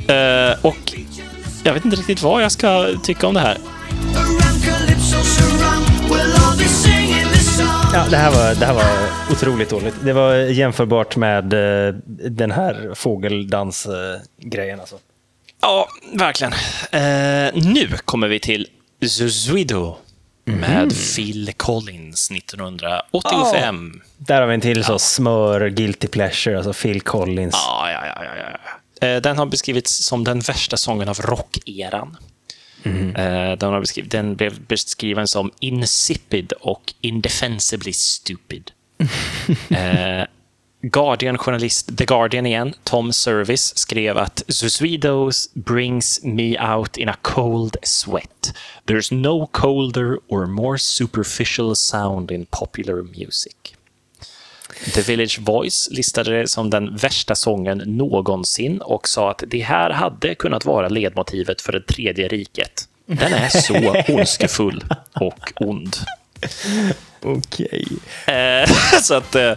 [0.08, 0.94] Eh, och
[1.64, 3.58] jag vet inte riktigt vad jag ska tycka om det här.
[7.98, 8.86] Ja, det här var, det här var
[9.32, 9.96] otroligt dåligt.
[10.04, 11.94] Det var jämförbart med eh,
[12.30, 14.80] den här fågeldansgrejen.
[14.80, 14.96] Alltså.
[15.62, 16.54] Ja, verkligen.
[16.92, 18.68] Eh, nu kommer vi till
[19.10, 19.96] Zuzuido
[20.46, 24.02] med Phil Collins 1985.
[24.18, 27.56] Där har vi en till så smör, guilty pleasure, alltså Phil Collins.
[27.56, 28.24] Ja, ja, ja,
[29.02, 29.08] ja.
[29.08, 32.18] Eh, Den har beskrivits som den värsta sången av rockeran.
[33.16, 38.72] Eh, Den, har beskriv- den blev beskriven som insipid och indefensibly stupid.
[39.70, 40.26] Eh,
[40.82, 47.78] Guardian-journalist, The Guardian igen, Tom Service, skrev att Zuzuidos brings me out in a cold
[47.84, 48.54] sweat.
[48.86, 53.76] There's no colder or more superficial sound in popular music.
[54.94, 59.90] The Village Voice listade det som den värsta sången någonsin och sa att det här
[59.90, 62.88] hade kunnat vara ledmotivet för det tredje riket.
[63.06, 65.96] Den är så ondskefull och ond.
[67.22, 67.88] Okej.
[68.26, 68.70] Eh,
[69.02, 69.54] så att eh,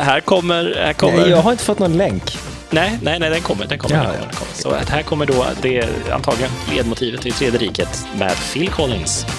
[0.00, 0.74] här kommer...
[0.84, 2.22] Här kommer Nej, jag har inte fått någon länk.
[2.70, 3.66] nej, nej, nej, den kommer.
[3.66, 4.54] Den kommer, Ja, den kommer, den kommer.
[4.54, 9.26] Så att här kommer då det antagligen ledmotivet till tredje riket med Phil Collins.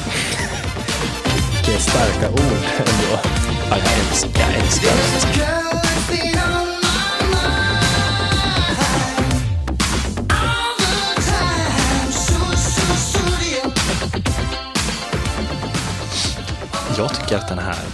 [1.65, 3.52] Vilka starka ord ändå.
[3.69, 4.93] Ja, jag älskar, jag älskar.
[16.97, 17.85] Jag tycker att den här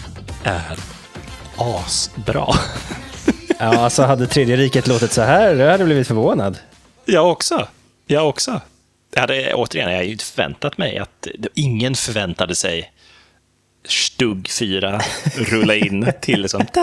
[0.43, 0.77] är
[1.57, 2.47] asbra.
[3.61, 6.57] Ja, alltså hade tredje riket låtit så här, då hade jag blivit förvånad.
[7.05, 7.67] Jag också.
[8.07, 8.61] Jag också.
[9.13, 11.27] Jag hade, återigen, jag hade ju inte förväntat mig att...
[11.53, 12.91] Ingen förväntade sig
[13.87, 15.01] Stugg 4
[15.35, 16.65] rulla in till liksom...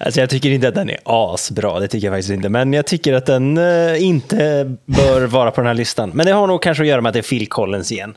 [0.00, 2.48] Alltså jag tycker inte att den är asbra, det tycker jag faktiskt inte.
[2.48, 6.10] Men jag tycker att den eh, inte bör vara på den här listan.
[6.14, 8.14] Men det har nog kanske att göra med att det är Phil Collins igen.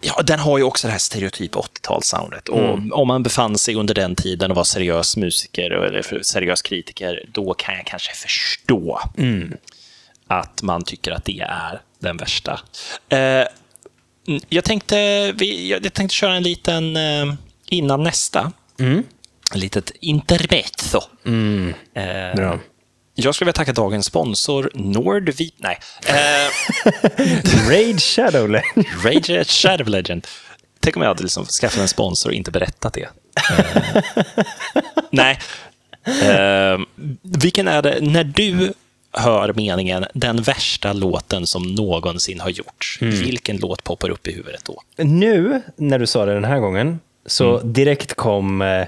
[0.00, 2.48] Ja, den har ju också det här stereotyp 80-talssoundet.
[2.48, 7.24] Och om man befann sig under den tiden och var seriös musiker eller seriös kritiker,
[7.28, 9.00] då kan jag kanske förstå
[10.26, 12.60] att man tycker att det är den värsta.
[13.08, 13.46] Eh, mm,
[14.48, 17.34] jag, tänkte, vi, jag, tänkte köra en liten, eh,
[17.68, 18.52] innan nästa,
[19.50, 21.00] ett litet intermezzo.
[21.94, 22.58] Eh, Bra.
[23.14, 25.54] jag skulle vilja tacka dagens sponsor, Nordvip...
[25.56, 25.78] Nej.
[26.06, 28.64] Eh, Raid Shadowland.
[29.04, 30.26] Rage Shadow Legend.
[30.80, 33.08] Tänk om jag hade liksom skaffat en sponsor och inte berättat det.
[33.50, 34.02] Eh,
[35.10, 35.38] nej.
[36.06, 36.78] Eh,
[37.22, 38.72] vilken är det, när du
[39.12, 44.64] hör meningen den värsta låten som någonsin har gjorts, vilken låt poppar upp i huvudet
[44.64, 44.82] då?
[45.04, 48.84] Nu, när du sa det den här gången, så direkt kom eh,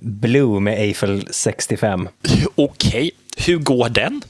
[0.00, 2.08] Blue med Eiffel 65.
[2.54, 4.22] Okej, hur går den?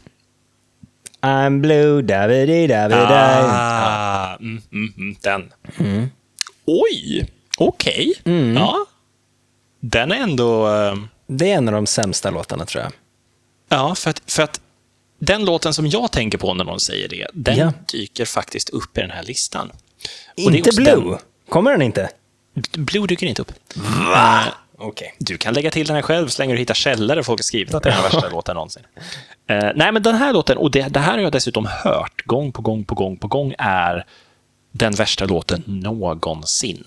[1.21, 5.53] I'm blue, davidi davidi Ah, mm, mm, mm, den.
[6.65, 7.27] Oj,
[7.59, 8.13] okej.
[8.57, 8.87] Ja.
[9.81, 10.69] Den är ändå...
[10.69, 10.95] eh,
[11.27, 12.93] Det är en av de sämsta låtarna tror jag.
[13.69, 14.61] Ja, för att, för att
[15.27, 17.73] den låten som jag tänker på när någon säger det, den Ja.
[17.93, 19.73] dyker faktiskt upp i den här listan.
[20.37, 21.19] Inte Blue?
[21.49, 22.11] Kommer den inte?
[22.55, 23.53] Den, Blue dyker inte upp.
[24.15, 24.45] Eh,
[24.79, 25.15] Okej.
[25.19, 27.43] Du kan lägga till den här själv så länge du hittar källor där folk har
[27.43, 28.83] skrivit att det är den värsta låten någonsin.
[29.47, 32.53] Eh, nej, men den här låten, och det, det här har jag dessutom hört gång
[32.53, 34.07] på gång på gång på gång, är
[34.73, 36.85] den värsta låten någonsin.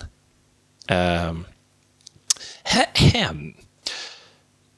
[0.91, 1.33] Uh,
[2.93, 3.53] hem.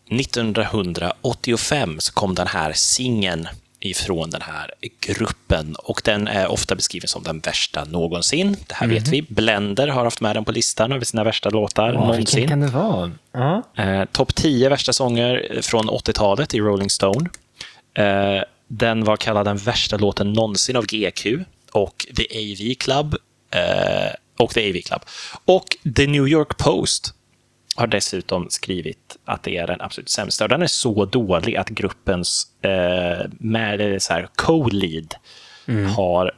[0.09, 3.47] 1985 så kom den här singeln
[3.79, 5.75] ifrån den här gruppen.
[5.75, 8.57] Och den är ofta beskriven som den värsta någonsin.
[8.67, 9.21] Det här vet vi.
[9.21, 12.23] Blender har haft med den på listan över sina värsta låtar Åh, någonsin.
[12.25, 13.11] vilken kan det vara?
[13.31, 13.63] Ja.
[13.83, 17.29] Eh, Topp 10 värsta sånger från 80-talet i Rolling Stone.
[17.93, 21.25] Eh, den var kallad den värsta låten någonsin av GQ
[21.71, 23.15] och The AV Club.
[23.51, 25.01] Eh, och The AV Club.
[25.45, 25.65] Och
[25.95, 27.13] The New York Post
[27.75, 30.43] har dessutom skrivit att det är den absolut sämsta.
[30.45, 35.15] Och den är så dålig att gruppens eh, med eh, så här co-lead
[35.95, 36.31] har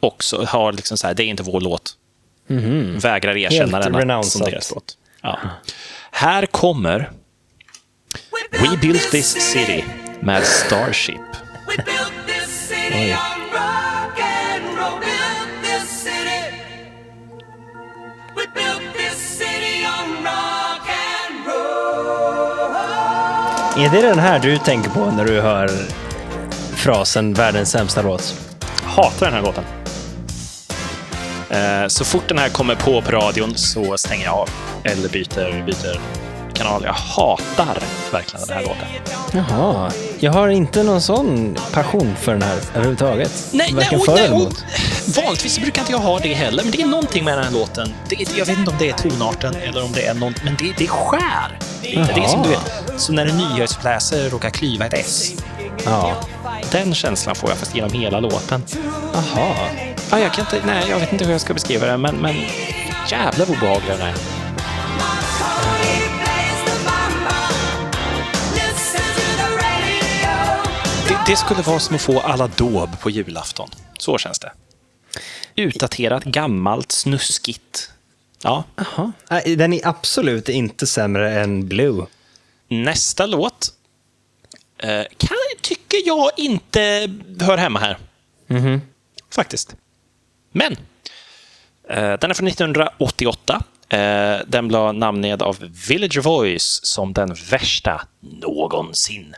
[0.00, 1.96] också har liksom så här, det är inte vår låt.
[3.02, 4.46] Vägrar erkänna Helt den som renounced.
[4.46, 4.98] deras låt.
[5.22, 5.38] Ja.
[6.10, 7.10] Här kommer
[8.50, 9.84] We Built This City
[10.20, 11.20] med Starship.
[23.76, 25.70] Är det den här du tänker på när du hör
[26.74, 28.34] frasen världens sämsta låt?
[28.84, 29.64] Hatar den här låten.
[31.50, 34.50] Eh, Så fort den här kommer på på radion så stänger jag av
[34.84, 36.00] eller byter, byter
[36.54, 36.82] kanal.
[36.84, 37.78] Jag hatar
[38.12, 38.86] verkligen den här låten.
[39.32, 43.32] Jaha, jag har inte någon sån passion för den här överhuvudtaget.
[43.52, 44.64] Nej, nej, Varken och, för nej eller emot.
[45.16, 47.94] vanligtvis brukar inte jag ha det heller, men det är någonting med den här låten.
[48.08, 50.74] Det, jag vet inte om det är tonarten eller om det är något, men det,
[50.78, 51.58] det skär.
[51.82, 55.32] Det är, det är som du vet, så när en nyhetsläsare råkar klyva ett S.
[55.84, 56.16] Ja.
[56.72, 58.62] Den känslan får jag fast genom hela låten.
[59.12, 59.54] Jaha.
[60.10, 62.34] Ja, jag, kan inte, nej, jag vet inte hur jag ska beskriva det, men, men
[63.10, 64.14] jävlar vad obehaglig den är.
[71.08, 73.70] Det, det skulle vara som att få alla dåb på julafton.
[73.98, 74.52] Så känns det.
[75.56, 77.90] Utdaterat, gammalt, snuskigt.
[78.42, 78.64] Ja.
[79.30, 82.06] Nej, Den är absolut inte sämre än Blue.
[82.68, 83.72] Nästa låt
[84.78, 87.98] eh, kan, tycker jag inte hör hemma här.
[89.30, 89.76] Faktiskt.
[90.52, 90.72] Men,
[91.88, 93.62] eh, den är från 1988.
[93.88, 99.34] Eh, den blev namngedd av Village Voice som den värsta någonsin.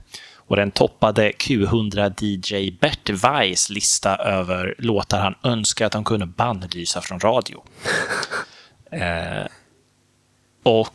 [0.49, 6.27] Och den toppade Q100 DJ Bert Weiss lista över låtar han önskar att han kunde
[6.27, 7.63] bannlysa från radio.
[8.91, 9.47] eh,
[10.63, 10.93] och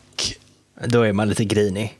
[0.86, 1.98] Då är man lite grinig.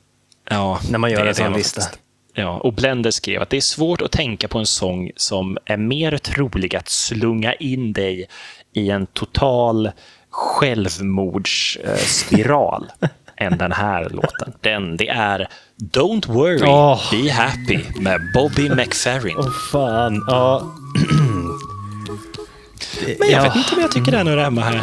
[0.52, 1.80] Ja, När man gör det- en det sån lista.
[1.80, 2.02] faktiskt-
[2.34, 5.76] Ja, och Blender skrev att det är svårt att tänka på en sång som är
[5.76, 8.26] mer trolig att slunga in dig
[8.74, 9.90] i en total
[10.30, 12.90] självmordsspiral
[13.36, 14.52] än den här låten.
[14.60, 15.48] Den, det är
[15.92, 17.00] Don't worry, Åh.
[17.10, 19.36] be happy med Bobby McFerrin.
[19.38, 20.24] Åh fan.
[20.28, 20.74] Ja.
[23.06, 23.42] Det- Men jag ja.
[23.42, 24.82] vet inte om jag tycker den hör hemma här.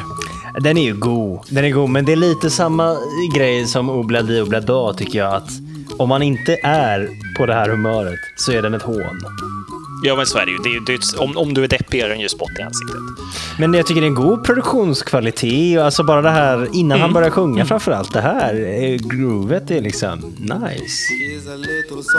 [0.62, 1.40] Den är ju god.
[1.50, 2.98] Den är god, men det är lite samma
[3.36, 5.34] grej som Obla di obla da, tycker jag.
[5.34, 5.50] Att
[5.98, 9.20] om man inte är på det här humöret så är den ett hån.
[10.04, 10.58] Ja, men så är det ju.
[10.58, 12.98] Det är, det är, om, om du är deppig är den ju spott i ansiktet.
[13.60, 15.80] Men jag tycker det är en god produktionskvalitet.
[15.80, 18.14] Och alltså bara det här innan han börjar sjunga framför allt.
[18.14, 18.54] Det här
[19.16, 21.14] groovet är liksom nice.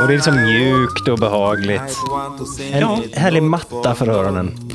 [0.00, 1.80] Och det är liksom mjukt och behagligt.
[2.72, 2.98] En Ja.
[3.14, 4.70] härlig matta för öronen.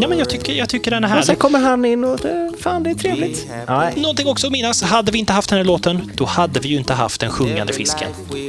[0.00, 1.38] Ja, men jag tycker, jag tycker den är Och sen härlig.
[1.38, 3.46] kommer han in och det, fan det är trevligt.
[3.68, 6.68] Nej, Någonting också att minnas, hade vi inte haft den här låten, då hade vi
[6.68, 8.08] ju inte haft den sjungande fisken.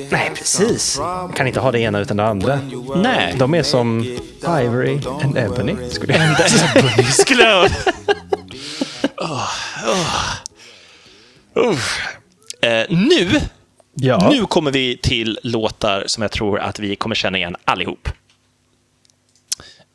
[0.09, 0.97] nej precis.
[0.99, 2.59] Man kan inte ha det ena utan det andra.
[2.95, 3.35] Nej.
[3.39, 4.00] De är som
[4.63, 5.75] Ivory and Ebony.
[5.89, 6.49] Skulle jag
[7.13, 7.71] skulle jag...
[11.53, 11.99] Uff.
[12.61, 13.29] Eh, nu,
[13.93, 14.29] Ja.
[14.31, 18.09] nu kommer vi till låtar som jag tror att vi kommer känna igen allihop.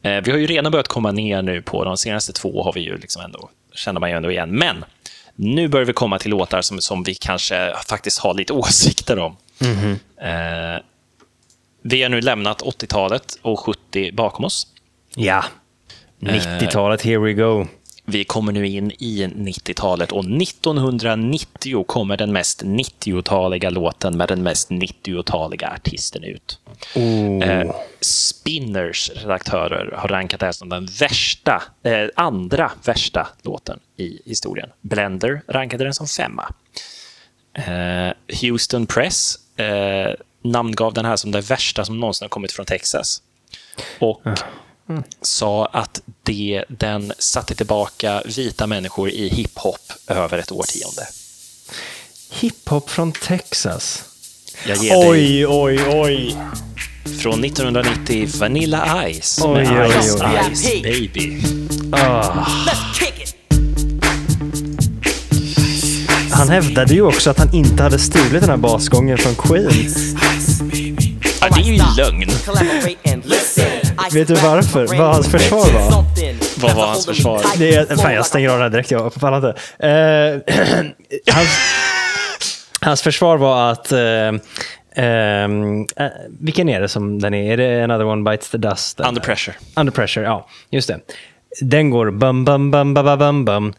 [0.03, 2.81] Eh, vi har ju redan börjat komma ner nu på de senaste två har vi
[2.81, 4.51] ju liksom ändå, känner man ju ändå igen.
[4.51, 4.85] Men
[5.35, 9.37] nu börjar vi komma till låtar som, som vi kanske faktiskt har lite åsikter om.
[10.23, 10.83] Eh,
[11.89, 14.67] vi har nu lämnat 80-talet och 70 bakom oss.
[15.17, 15.45] Ja.
[16.21, 17.67] 90-talet, here we go.
[18.05, 24.43] Vi kommer nu in i 90-talet och 1990 kommer den mest 90-taliga låten med den
[24.43, 26.59] mest 90-taliga artisten ut.
[27.43, 34.21] Eh, Spinners redaktörer har rankat det här som den värsta, eh, andra värsta låten i
[34.25, 34.69] historien.
[34.81, 36.55] Blender rankade den som femma.
[37.55, 40.15] Eh, Houston Press eh,
[40.53, 43.23] namngav den här som det värsta som någonsin har kommit från Texas.
[43.99, 44.23] Och
[45.23, 51.07] sa att det, den satte tillbaka vita människor i hiphop över ett årtionde.
[52.31, 54.05] Hiphop från Texas.
[54.67, 56.37] Jag ger dig Oj, oj, oj.
[57.23, 60.55] från 1990 Vanilla Ice Oj, med oj, Ice oj.
[60.55, 61.43] Ice Baby.
[66.33, 69.73] Han hävdade ju också att han inte hade stulit den här basgången från Queen.
[71.51, 72.29] Ja, det är ju lögn.
[74.13, 74.87] Vet du varför?
[74.99, 76.05] Vad hans försvar var?
[76.61, 77.41] Vad var hans försvar?
[77.59, 78.91] Det är, fan, jag stänger av den här direkt.
[78.91, 79.61] Jag pallar inte.
[79.89, 80.57] Eh,
[81.35, 81.49] hans,
[82.81, 83.93] hans försvar var att...
[83.93, 83.99] eh,
[85.05, 86.07] ehm, eh,
[86.41, 87.53] vilken är det som den är?
[87.53, 89.01] Är det Another One Bites the Dust?
[89.01, 89.57] Under pressure.
[89.77, 90.49] Under Pressure, ja.
[90.71, 91.01] Just det.
[91.61, 93.73] Den går bum, bum, bum, bum, bum, bum, bum.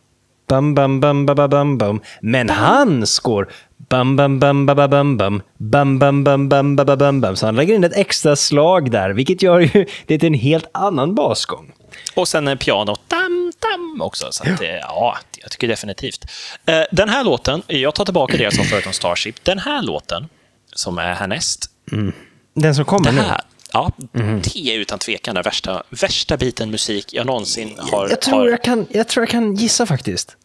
[0.49, 2.01] Bum, bum, bum, bum, bum, bum, bum.
[2.21, 3.47] Men hans går
[3.89, 5.41] bum, bum, bum, bum, bum, bum.
[5.57, 7.35] Bum, bum, bum, bum, bum, bum, bum, bum.
[7.35, 10.67] Så han lägger in ett extra slag där, vilket gör ju det till en helt
[10.71, 11.71] annan basgång.
[12.15, 14.27] Och sen en piano tam, tam också.
[14.31, 16.25] Så att, ja, jag tycker definitivt.
[16.65, 19.43] Eh, Den här låten, jag tar tillbaka det jag sa förut om Starship.
[19.43, 20.27] Den här låten,
[20.75, 21.65] som är härnäst,
[22.53, 23.21] Den som kommer nu.
[23.73, 23.91] ja,
[24.43, 28.09] det är utan tvekan den värsta, värsta biten musik jag någonsin har...
[28.09, 30.37] Jag tror jag, kan, jag tror jag kan gissa faktiskt.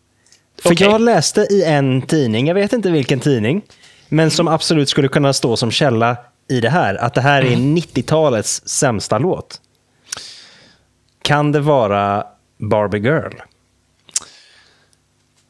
[0.62, 0.86] För Okej.
[0.86, 3.62] jag läste i en tidning, jag vet inte vilken tidning,
[4.08, 6.16] men som absolut skulle kunna stå som källa
[6.50, 9.60] i det här, att det här är 90-talets sämsta låt.
[11.22, 12.24] Kan det vara
[12.58, 13.32] Barbie Girl?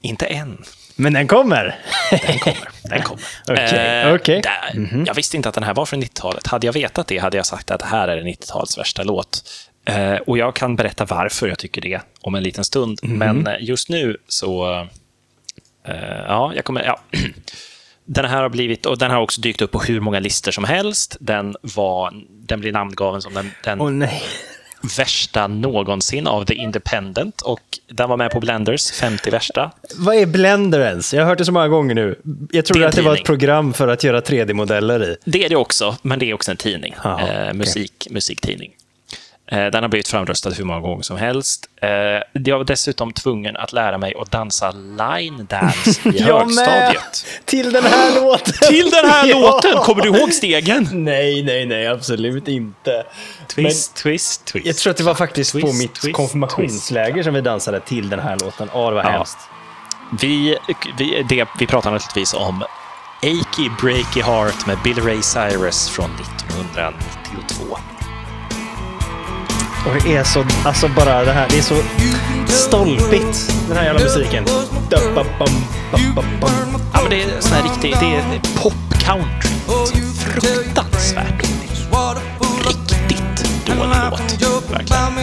[0.02, 0.62] Inte än.
[0.96, 1.78] Men den kommer!
[2.10, 2.68] Den kommer.
[2.82, 3.22] Den kommer.
[3.48, 4.40] Okej, Eh, okej.
[4.42, 6.46] där- Jag visste inte att den här var från 90-talet.
[6.46, 9.42] Hade jag vetat det hade jag sagt att det här är 90-talets värsta låt.
[9.84, 12.98] Eh, och jag kan berätta varför jag tycker det om en liten stund.
[13.02, 13.18] Mhm.
[13.18, 14.86] Men eh, just nu så...
[15.84, 15.94] eh,
[16.26, 16.84] ja, jag kommer...
[16.84, 17.00] Ja.
[18.04, 20.64] Den här har blivit, och den har också dykt upp på hur många listor som
[20.64, 21.16] helst.
[21.20, 24.22] Den, var, den blir namngaven som den, den nej.
[24.98, 27.40] värsta någonsin av The Independent.
[27.40, 29.70] Och den var med på Blenders 50 värsta.
[29.96, 31.14] Vad är Blender ens?
[31.14, 32.20] Jag har hört det så många gånger nu.
[32.50, 35.16] Jag trodde att det var ett program för att göra 3D-modeller i.
[35.24, 36.94] Det är det också, men det är också en tidning.
[37.04, 38.72] Jaha, eh, musik, Musiktidning.
[39.52, 41.66] Eh, den har blivit framröstad hur många gånger som helst.
[41.82, 41.88] Eh,
[42.32, 47.26] jag var dessutom tvungen att lära mig att dansa line dance i högstadiet.
[47.44, 48.54] Till den här låten!
[48.68, 49.38] Till den här Ja.
[49.38, 49.78] låten!
[49.78, 50.88] Kommer du ihåg stegen?
[50.92, 53.04] Nej, nej, nej, absolut inte.
[53.54, 54.66] Twist, twist, twist.
[54.66, 58.08] Jag tror att det var faktiskt på Twist, mitt twist, konfirmationsläger som vi dansade till
[58.08, 58.68] den här låten.
[58.74, 59.10] Ja, det var Ja.
[59.10, 59.38] hemskt.
[60.20, 60.56] Vi,
[60.98, 62.64] vi, det, vi pratar naturligtvis om
[63.22, 67.76] Achy Breaky Heart med Billy Ray Cyrus från 1992.
[69.86, 71.76] Och det är så, alltså bara det här, det är så
[72.46, 74.44] stolpigt, den här jävla musiken.
[76.92, 79.48] Ja, men det är sån här riktig, det är pop-country.
[80.40, 81.42] Fruktansvärt
[82.66, 84.70] Riktigt dålig låt.
[84.70, 85.21] Verkligen.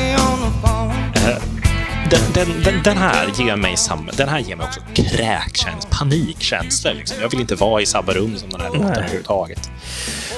[2.09, 6.93] Den, den, den, den här ger mig samma, den här ger mig också kräkkänsla, panikkänslor.
[6.93, 7.17] Liksom.
[7.21, 9.69] Jag vill inte vara i samma rum som den här låten överhuvudtaget.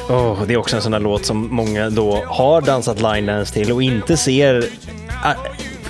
[0.09, 3.53] Oh, det är också en sån här låt som många då har dansat line dance
[3.53, 4.57] till och inte ser
[5.25, 5.31] äh,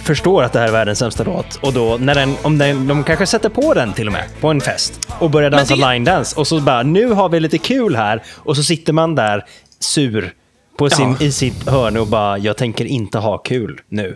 [0.03, 1.55] förstår att det här är världens sämsta låt.
[1.61, 4.47] Och då, när den, om den, de kanske sätter på den till och med, på
[4.47, 6.39] en fest, och börjar dansa det- line dance.
[6.39, 8.23] Och så bara, nu har vi lite kul här.
[8.35, 9.45] Och så sitter man där
[9.79, 10.33] sur
[10.77, 11.25] på sin, Ja.
[11.25, 14.15] i sitt hörn och bara, jag tänker inte ha kul nu.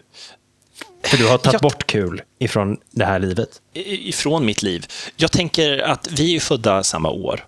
[1.06, 3.50] För du har tagit Jag- bort kul ifrån det här livet.
[3.74, 4.86] Ifrån mitt liv.
[5.16, 7.46] Jag tänker att vi är ju födda samma år.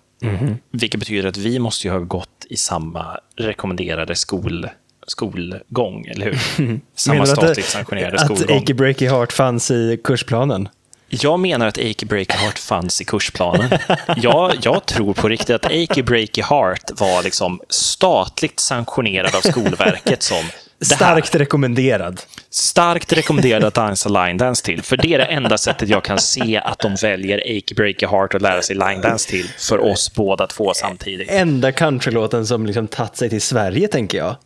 [0.70, 4.68] Vilket betyder att vi måste ju ha gått i samma rekommenderade skol,
[5.06, 6.80] skolgång, eller hur?
[6.94, 8.56] Samma att statligt sanktionerade Att skolgång.
[8.62, 10.68] Achy Breaky Heart fanns i kursplanen.
[11.08, 13.70] Jag menar att Achy Breaky Heart fanns i kursplanen.
[14.16, 20.22] Jag, jag tror på riktigt att Achy Breaky Heart var liksom statligt sanktionerad av Skolverket
[20.22, 20.44] som.
[20.80, 22.20] Starkt rekommenderad.
[22.50, 24.82] Starkt rekommenderad att dansa line dance till.
[24.82, 28.34] För det är det enda sättet jag kan se att de väljer Achy Breaky Heart
[28.34, 31.30] att lära sig line dance till för oss båda två samtidigt.
[31.30, 34.36] Enda countrylåten som liksom tagit sig till Sverige, tänker jag.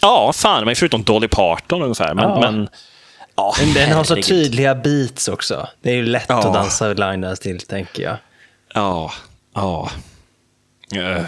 [0.00, 2.14] Ja, fan, men förutom Dolly Parton ungefär.
[2.14, 2.40] Men, Ja.
[2.40, 2.68] men
[3.40, 5.68] ja, Men den har så tydliga beats också.
[5.82, 6.38] Det är ju lätt Ja.
[6.38, 8.16] att dansa line dance till, tänker jag.
[8.74, 9.12] Ja,
[9.54, 9.90] ja.
[10.96, 11.22] Uh,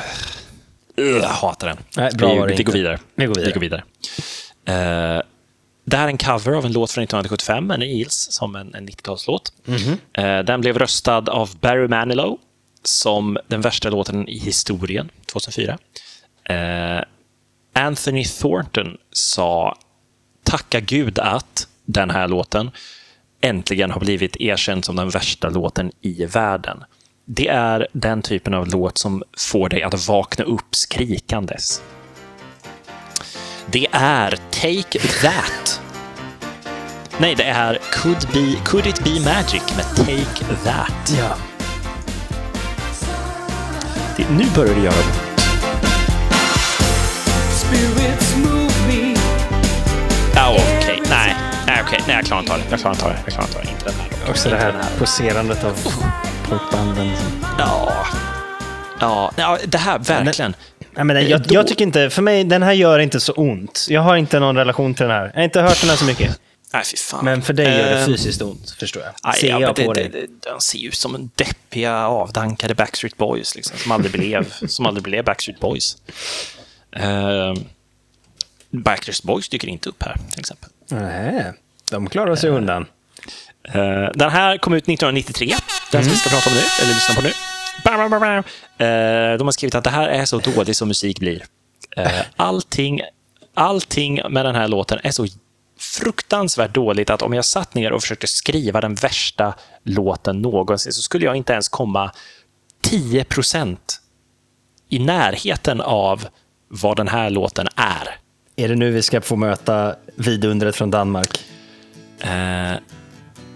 [0.97, 1.77] jag hatar den.
[1.97, 2.99] Nej, bra vi, var det vi, går vidare.
[3.15, 3.49] Vi går vidare.
[3.49, 3.83] Vi går vidare.
[4.65, 5.23] Eh,
[5.85, 8.89] det här är en cover av en låt från 1975, en Eels, som en, en
[8.89, 9.53] 90-talslåt.
[9.65, 9.99] Mhm.
[10.13, 12.39] Eh, den blev röstad av Barry Manilow
[12.85, 15.79] som den värsta låten i historien, 2004.
[16.45, 17.03] Eh,
[17.75, 19.77] Anthony Thornton sa
[20.45, 22.71] tacka gud att den här låten
[23.41, 26.85] äntligen har blivit erkänd som den värsta låten i världen.
[27.25, 31.83] Det är den typen av låt som får dig att vakna upp skrikandes.
[33.67, 35.81] Det är Take That.
[37.19, 41.15] Nej, det är Could, be, Could It Be Magic med Take That.
[41.19, 41.37] Ja.
[44.17, 45.33] Det, nu börjar det göra ont.
[47.53, 49.17] Spirits move me.
[50.49, 50.82] Okej.
[51.73, 52.01] Nej, okej.
[52.07, 52.65] Nej, jag klarar inte av det.
[52.71, 53.19] Jag klarar inte av det.
[53.25, 53.71] Jag klarar inte av det.
[53.71, 54.31] Inte den här.
[54.31, 54.99] Också det här den här.
[54.99, 55.77] poserandet av
[56.45, 57.11] punkbanden.
[57.59, 58.07] Ja.
[59.01, 60.55] Ja, ja, det här verkligen.
[60.95, 63.87] Nej, men jag, jag tycker inte, för mig, den här gör inte så ont.
[63.91, 65.25] Jag har inte någon relation till den här.
[65.35, 66.41] Jag har inte hört den här så mycket.
[66.73, 67.25] Nej, fy fan.
[67.25, 69.13] Men för dig gör det Eh, fysiskt ont, förstår jag.
[69.23, 70.09] aj, Ser ja, jag på det, dig.
[70.13, 74.13] det, det, de ser ju ut som en deppiga, avdankade Backstreet Boys, liksom, som, aldrig
[74.13, 75.97] blev, som aldrig blev Backstreet Boys.
[77.01, 77.55] Uh,
[78.71, 80.69] Backstreet Boys dyker inte upp här, till exempel.
[80.89, 81.53] Nej,
[81.93, 82.87] de klarar sig undan.
[83.65, 85.55] Eh, den här kom ut 1993,
[85.93, 87.33] den som vi ska prata om nu, eller lyssna på nu.
[87.85, 88.45] Bam, bam, bam,
[88.79, 91.45] eh, de har skrivit att det här är så dåligt som musik blir.
[91.97, 93.01] Eh, allting,
[93.55, 95.27] allting med den här låten är så
[95.81, 101.03] fruktansvärt dåligt att om jag satt ner och försökte skriva den värsta låten någonsin så
[101.03, 102.11] skulle jag inte ens komma
[102.83, 103.77] 10%
[104.89, 106.27] i närheten av
[106.69, 108.09] vad den här låten är.
[108.57, 111.45] Är det nu vi ska få möta vidundret från Danmark?
[112.23, 112.79] Eh,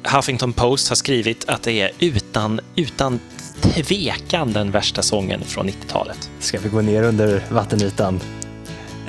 [0.03, 3.21] Huffington Post har skrivit att det är utan, utan
[3.61, 6.31] tvekan den värsta sången från 90-talet.
[6.41, 8.21] Ska vi gå ner under vattenytan?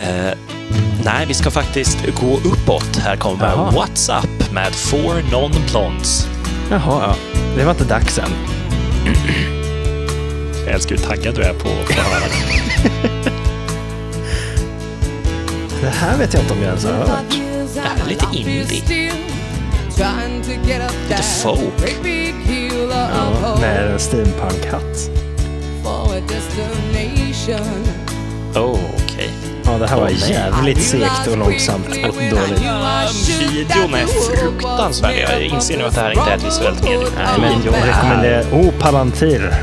[0.01, 0.31] Eh,
[1.05, 2.95] nej, vi ska faktiskt gå uppåt.
[2.97, 3.71] Här kommer Jaha.
[3.71, 6.27] What's Up med Four Non-Blondes.
[6.71, 7.15] Jaha, ja.
[7.57, 8.31] Det var inte dags än.
[10.65, 13.27] Jag älskar hur taggad du är på att få höra det.
[15.81, 17.37] Det här vet jag inte om jag ens har hört.
[17.73, 19.26] Det här är lite indie.
[19.97, 21.97] Lite folk.
[23.43, 25.09] Ja, med en steampunk-hatt.
[28.55, 29.29] Oh, okej.
[29.65, 32.61] Ja, det här var jävligt segt och långsamt och dåligt.
[33.39, 35.13] Videon är fruktansvärd.
[35.29, 37.03] Jag inser nu att det här inte är ett visuellt medium.
[37.15, 38.43] Nej, men jag rekommenderar...
[38.51, 39.53] Oh, Palantir.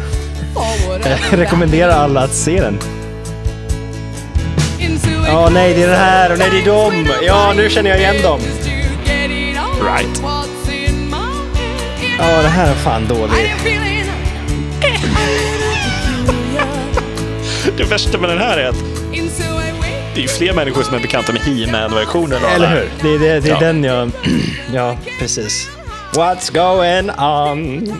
[1.04, 2.78] Jag rekommenderar alla att se den.
[5.26, 7.08] Ja, nej, det är det här och nej, det är dem.
[7.26, 8.40] Ja, nu känner jag igen dem.
[9.84, 10.22] Right.
[12.18, 13.34] Ja, det här är fan dåligt.
[17.76, 18.76] Det värsta med den här är att
[20.14, 22.88] det är ju fler människor som är bekanta med He-Man-versionen Eller hur?
[23.02, 23.58] Det är, det, det är Ja.
[23.60, 24.10] den jag...
[24.74, 25.70] Ja, precis.
[26.14, 27.94] What's going on?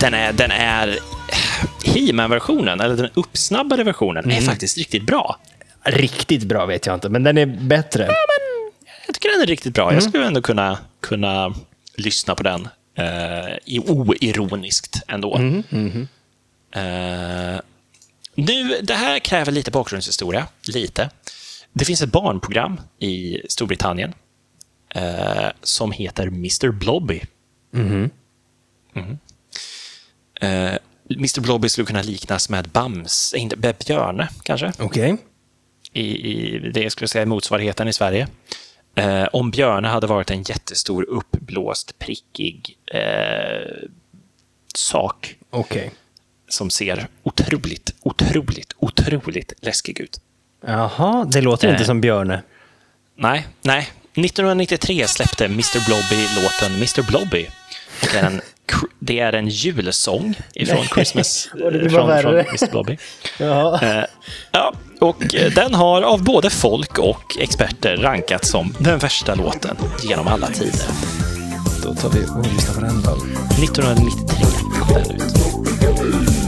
[0.00, 0.32] Den är...
[0.32, 0.98] Den är
[1.84, 5.38] He-Man-versionen, eller den uppsnabbade versionen, är faktiskt riktigt bra.
[5.82, 8.08] Riktigt bra vet jag inte, men den är bättre.
[9.06, 9.94] Jag tycker den är riktigt bra.
[9.94, 11.54] Jag skulle ändå kunna, kunna
[11.96, 15.36] lyssna på den eh, oironiskt ändå.
[16.74, 17.60] Eh,
[18.34, 20.46] nu, det här kräver lite bakgrundshistoria.
[20.68, 21.10] Lite.
[21.72, 24.14] Det finns ett barnprogram i Storbritannien
[24.94, 26.70] eh, som heter Mr.
[26.70, 27.22] Blobby.
[27.72, 28.10] Mhm.
[30.40, 30.72] Eh,
[31.10, 31.40] Mr.
[31.40, 35.16] Blobby skulle kunna liknas med Bams, inte med Björne kanske Okej.
[35.92, 38.28] i, i det jag skulle säga motsvarigheten i Sverige.
[38.94, 43.88] Eh, om Björne hade varit en jättestor uppblåst, prickig eh,
[44.74, 45.90] sak Okej.
[46.48, 50.20] som ser otroligt, otroligt, otroligt läskig ut.
[50.66, 51.86] Jaha, det låter inte Eh.
[51.86, 52.42] som Björne.
[53.16, 53.88] Nej, nej.
[54.16, 55.86] 1993 släppte Mr.
[55.86, 57.02] Blobby låten Mr.
[57.10, 57.46] Blobby.
[58.00, 58.40] Det är en,
[58.98, 61.48] det är en julsång ifrån Christmas.
[61.54, 62.34] Blir från, från.
[62.34, 62.70] Mr.
[62.70, 62.98] Blobby.
[63.38, 63.80] Ja.
[63.82, 64.04] Eh,
[64.52, 69.76] ja, och eh, den har av både folk och experter rankats som den värsta låten
[70.02, 70.86] genom alla tider.
[71.82, 73.16] Då tar vi och lyssnar på den då.
[73.64, 74.36] 1993
[74.80, 76.43] kom den ut.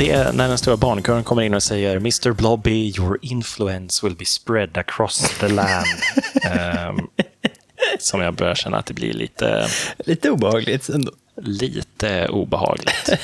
[0.00, 2.32] Det är när den stora barnkören kommer in och säger Mr.
[2.32, 5.86] Blobby, your influence will be spread across the land.
[6.42, 6.98] Ehm,
[7.98, 11.12] som jag börjar känna att det blir lite, Lite obehagligt ändå.
[11.36, 13.10] lite obehagligt.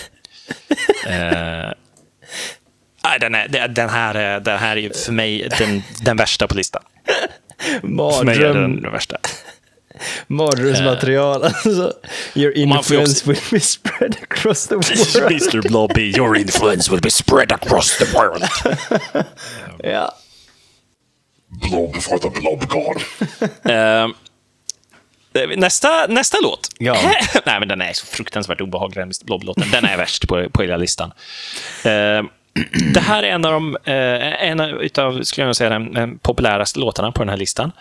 [1.06, 1.70] Eh,
[3.04, 6.46] nej, den, är, den- den, här, är- den här är för mig den, den värsta
[6.48, 6.82] på listan.
[7.58, 9.16] För mig är Mardröm, den värsta.
[10.26, 11.42] Mardrömsmaterial.
[11.44, 11.92] Alltså,
[12.34, 14.74] your influence will be spread across the
[15.20, 15.32] world.
[15.32, 15.68] Mr.
[15.68, 18.44] Blobby, your influence will be spread across the world.
[19.82, 20.14] Ja.
[21.48, 23.02] Blob for the blob god.
[25.34, 26.68] Eh, nästa, nästa låt.
[26.78, 26.96] Ja.
[27.46, 29.24] Nej, men den är så fruktansvärt obehaglig, den Mr.
[29.24, 29.70] Blob-låten.
[29.72, 31.12] Den är värst på, på hela listan.
[31.84, 32.22] Eh,
[32.94, 36.78] det här är en av de eh, en utav, skulle jag säga, den, den populäraste
[36.78, 37.72] låtarna på den här listan.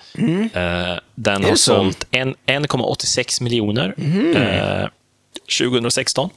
[0.53, 1.55] Eh, den har så?
[1.75, 3.93] sålt en- 1,86 miljoner
[4.35, 4.87] eh,
[5.59, 6.29] 2016.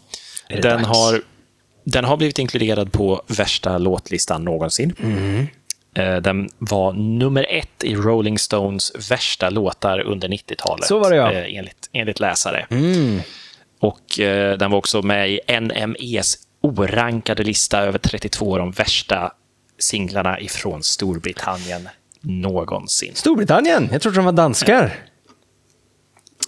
[0.49, 0.86] det Den dags?
[0.99, 1.20] har
[1.84, 4.95] den har blivit inkluderad på värsta låtlistan någonsin.
[5.95, 10.86] Eh, Den var nummer ett i Rolling Stones värsta låtar under 90-talet.
[10.86, 11.32] Så var det, ja.
[11.32, 12.66] eh, enligt, enligt läsare.
[13.80, 19.32] Och eh, den var också med i NMEs orankade lista över 32 av de värsta
[19.78, 21.88] singlarna ifrån Storbritannien
[22.20, 23.14] någonsin.
[23.14, 23.88] Storbritannien!
[23.92, 24.96] Jag trodde de var danskar.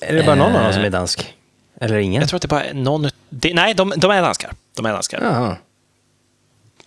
[0.00, 1.34] Är det bara någon av dem som är dansk?
[1.80, 2.20] Eller ingen?
[2.20, 3.10] Jag tror att det bara är någon...
[3.28, 4.52] Det, nej, de, de är danskar.
[4.76, 5.20] De är danskar.
[5.22, 5.56] Jaha.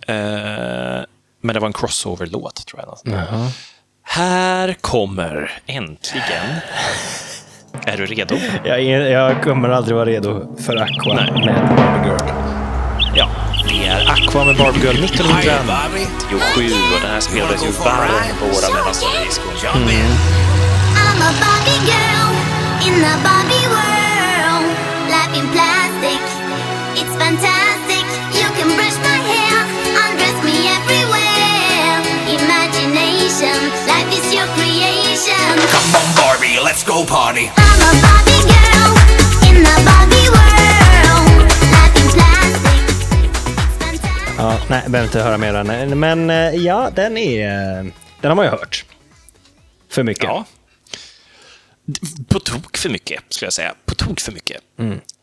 [0.07, 1.05] Eh,
[1.41, 3.17] men det var en crossover-låt, tror jag.
[4.01, 6.45] Här kommer äntligen...
[7.85, 8.35] Är du redo?
[8.65, 12.62] Jag, jag kommer aldrig vara redo för Aqua med Barbie Girl.
[13.15, 13.29] Ja,
[13.69, 18.73] det är Aqua med Barbie Girl 1997 och den här spelades ju varm på våra
[18.73, 19.53] mellanstadiediskon.
[19.75, 19.89] Mm.
[19.89, 20.11] Mm.
[21.01, 22.29] I'm a Barbie girl
[22.87, 24.65] in the Barbie world.
[25.13, 26.21] Life in plastic,
[26.99, 28.05] it's fantastic.
[28.39, 29.57] You can brush my hair,
[30.03, 31.93] undress me everywhere.
[32.39, 33.57] Imagination,
[33.91, 35.53] life is your creation.
[35.75, 37.72] Come on, Barbie, let's go party.
[44.43, 45.99] Ja, nej, behöver inte höra mer än.
[45.99, 47.47] Men eh, ja, den är...
[48.21, 48.85] Den har man ju hört.
[49.89, 50.23] För mycket.
[50.23, 50.45] Ja.
[52.27, 53.75] På tok för mycket, skulle jag säga.
[53.85, 54.61] På tok för mycket.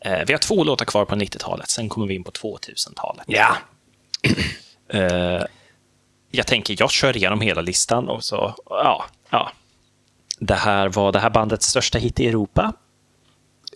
[0.05, 3.23] Eh, vi har två låtar kvar på 90-talet, sen kommer vi in på 2000-talet.
[3.27, 3.57] Ja.
[4.93, 5.43] Eh,
[6.31, 9.51] jag tänker, jag kör igenom hela listan och så, ja, ja.
[10.39, 12.73] Det här var det här bandets största hit i Europa.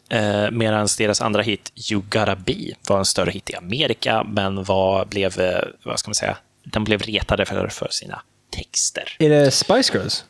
[0.10, 2.56] Eh, Medan deras andra hit, You Gotta Be,
[2.88, 6.84] var en större hit i Amerika, men var, blev, eh, vad ska man säga, den
[6.84, 9.16] blev retade för, för sina texter.
[9.20, 10.26] Är det Spice Girls?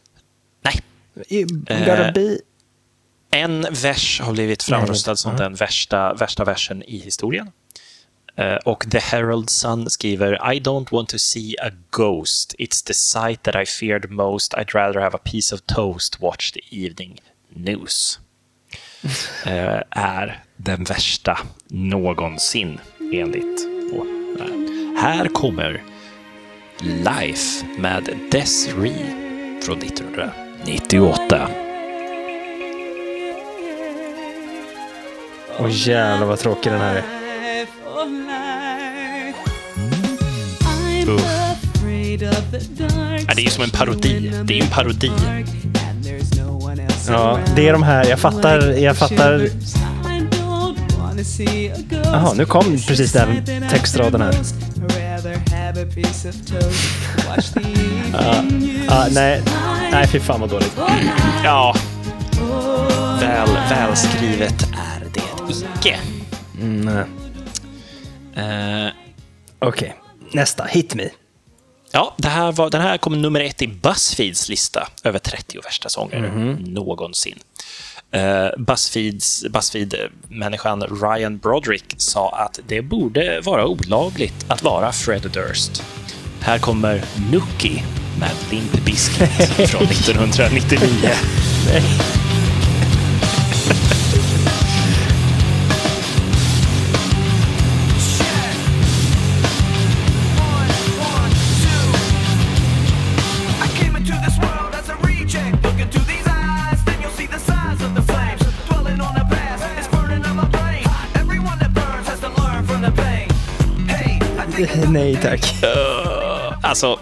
[0.61, 0.82] Nej,
[1.67, 2.38] Eh, Gotta be...
[3.32, 7.51] En vers har blivit framröstad som den värsta, värsta versen i historien.
[8.36, 12.55] Eh, och The Herald Sun skriver I don't want to see a ghost.
[12.57, 14.53] It's the sight that I feared most.
[14.53, 17.19] I'd rather have a piece of toast watch the evening
[17.49, 18.19] news.
[19.45, 21.37] Eh, är den värsta
[21.67, 22.79] någonsin
[23.13, 24.05] enligt på.
[25.01, 25.83] Här kommer
[26.79, 29.05] Life med Desiree
[29.61, 31.49] från 1998.
[35.59, 37.03] Åh jävlar vad tråkig den här är.
[43.27, 44.31] Ja, det är ju som en parodi.
[44.43, 45.11] Det är ju en parodi.
[47.07, 49.49] Ja, det är de här, jag fattar, jag fattar.
[52.03, 54.33] Jaha, nu kom precis den textraden här.
[58.87, 59.41] Ja, nej,
[59.91, 60.77] nej fy fan vad dåligt.
[61.43, 61.75] Ja.
[63.21, 65.97] Väl, välskrivet är det icke.
[66.61, 66.87] Mm.
[68.35, 68.91] Eh,
[69.59, 69.95] Okej,
[70.33, 70.63] nästa.
[70.63, 71.03] Hit me.
[71.95, 75.89] Ja, det här var, den här kom nummer ett i Buzzfeeds lista över 30 värsta
[75.89, 76.51] sånger Mhm.
[76.53, 77.39] någonsin.
[78.15, 85.83] Uh, Buzzfeeds, Buzzfeed-människan Ryan Broderick sa att det borde vara olagligt att vara Fred Durst.
[86.41, 87.83] Här kommer Nookie
[88.19, 89.27] med Limp Bizkit
[89.69, 91.09] från 1999.
[114.95, 115.55] Nej tack.
[116.63, 116.99] Alltså,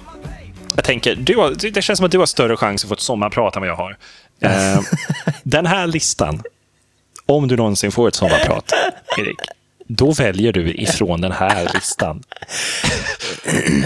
[0.75, 2.99] jag tänker, du har, det känns som att du har större chans att få ett
[2.99, 3.97] sommarprat än vad jag har.
[4.39, 4.81] Eh,
[5.43, 6.41] den här listan,
[7.25, 8.71] om du någonsin får ett sommarprat,
[9.17, 9.37] Erik,
[9.87, 12.23] då väljer du ifrån den här listan.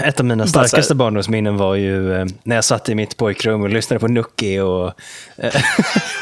[0.04, 3.68] Ett av mina starkaste barndomsminnen var ju eh, när jag satt i mitt pojkrum och
[3.68, 4.86] lyssnade på Nookie och,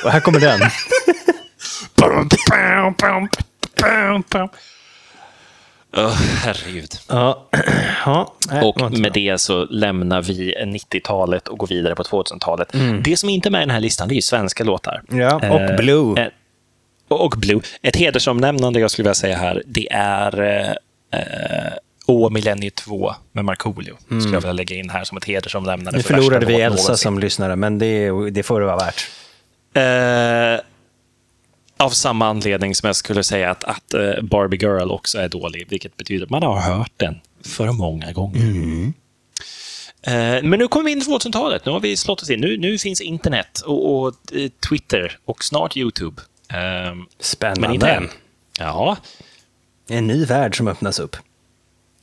[0.05, 0.61] och här kommer den.
[5.97, 6.13] Åh,
[6.45, 6.91] herregud.
[7.09, 7.47] Ja,
[8.07, 12.73] ja nej, Och med det så lämnar vi 90-talet och går vidare på 2000-talet.
[13.05, 15.03] Det som inte är med i den här listan det är svenska låtar.
[15.09, 15.21] Mm.
[15.21, 16.21] Ja, och Eh, Blue.
[16.23, 16.29] eh,
[17.09, 17.61] och Blue.
[17.83, 20.71] Ett hedersomnämnande jag skulle vilja säga här, det är eh,
[21.21, 21.73] eh,
[22.07, 23.97] Å Millennium 2 med Markoolio.
[24.07, 25.91] Skulle jag vilja lägga in här som ett hedersomnämnande.
[25.91, 25.97] Mm.
[25.99, 26.97] Nu för förlorade vi Elsa någonsin.
[26.97, 29.09] som lyssnare, men det, det får det vara värt.
[29.75, 30.65] Eh,
[31.77, 35.67] av samma anledning som jag skulle säga att, att eh, Barbie Girl också är dålig,
[35.69, 38.93] vilket betyder att man har hört den för många gånger.
[40.03, 41.67] Eh, men nu kommer vi in i 2000-talet.
[41.67, 42.41] Nu har vi slått oss in.
[42.41, 46.23] Nu, nu finns internet och, och eh, Twitter och snart YouTube.
[46.49, 47.91] Eh, men inte Spännande.
[47.91, 48.09] än.
[48.59, 48.97] Ja,
[49.89, 51.17] En ny värld som öppnas upp.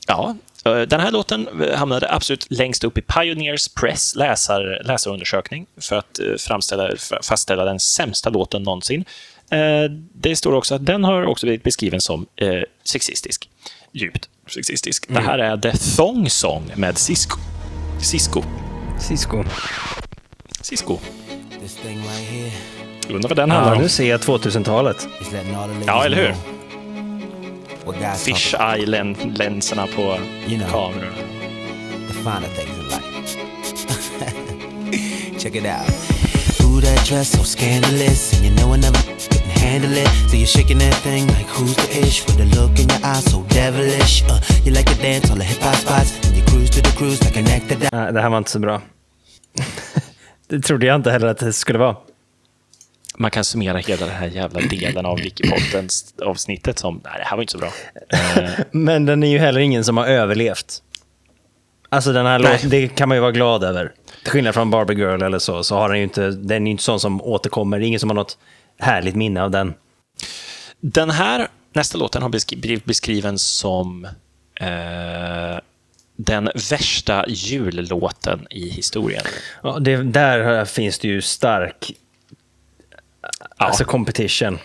[0.08, 6.20] Ja, den här låten hamnade absolut längst upp i Pioneers Press läsar, läsarundersökning för att
[6.40, 6.90] framställa,
[7.24, 9.06] fastställa den sämsta låten någonsin.
[9.54, 12.48] Eh, Det står också att den har också blivit beskriven som eh,
[12.84, 13.50] sexistisk.
[13.92, 15.06] Djupt sexistisk.
[15.08, 17.38] Det här är The Thong Song med Cisco.
[18.02, 18.44] Cisco.
[19.00, 19.44] Cisco.
[20.62, 20.98] Cisco.
[21.62, 22.52] This thing right here
[23.16, 23.82] Undrar vad den handlar om.
[23.82, 25.08] nu ser jag 2000-talet.
[25.22, 26.36] is letting all the ladies Ja, eller hur?
[28.16, 30.02] Fish eye-länserna på
[30.48, 30.70] You know.
[30.70, 31.14] kameran.
[32.08, 33.40] the finer things in life.
[35.40, 36.13] Check it out.
[36.84, 40.08] That dress so scandalous, and you know I never couldn't handle it.
[40.30, 43.24] So you're shaking that thing like who's the ish with a look in your eyes
[43.32, 44.24] so devilish.
[44.30, 46.92] Uh, you like to dance on the hip hop spots, and you cruise to the
[46.98, 47.78] cruise like an actor.
[47.92, 48.82] Nej, det här var inte så bra.
[50.48, 51.96] det trodde jag inte heller att det skulle vara.
[53.18, 57.36] Man kan summera hela den här jävla delen av Wikipoddens avsnittet som, nej det här
[57.36, 57.72] var inte så bra.
[58.72, 60.82] Men den är ju heller ingen som har överlevt.
[61.90, 63.94] Alltså den här låten, det kan man ju vara glad över.
[64.24, 66.72] Till skillnad från Barbie Girl eller så, så har den ju inte, den är ju
[66.72, 67.80] inte sån som återkommer.
[67.80, 68.38] Det är ingen som har något
[68.80, 69.74] härligt minne av den.
[70.80, 74.06] Den här, nästa låten har blivit beskriven som
[74.56, 75.60] eh,
[76.16, 79.24] den värsta jullåten i historien.
[79.64, 81.94] Ja, det, där finns det ju stark
[83.58, 83.66] Ja.
[83.66, 84.60] alltså competition.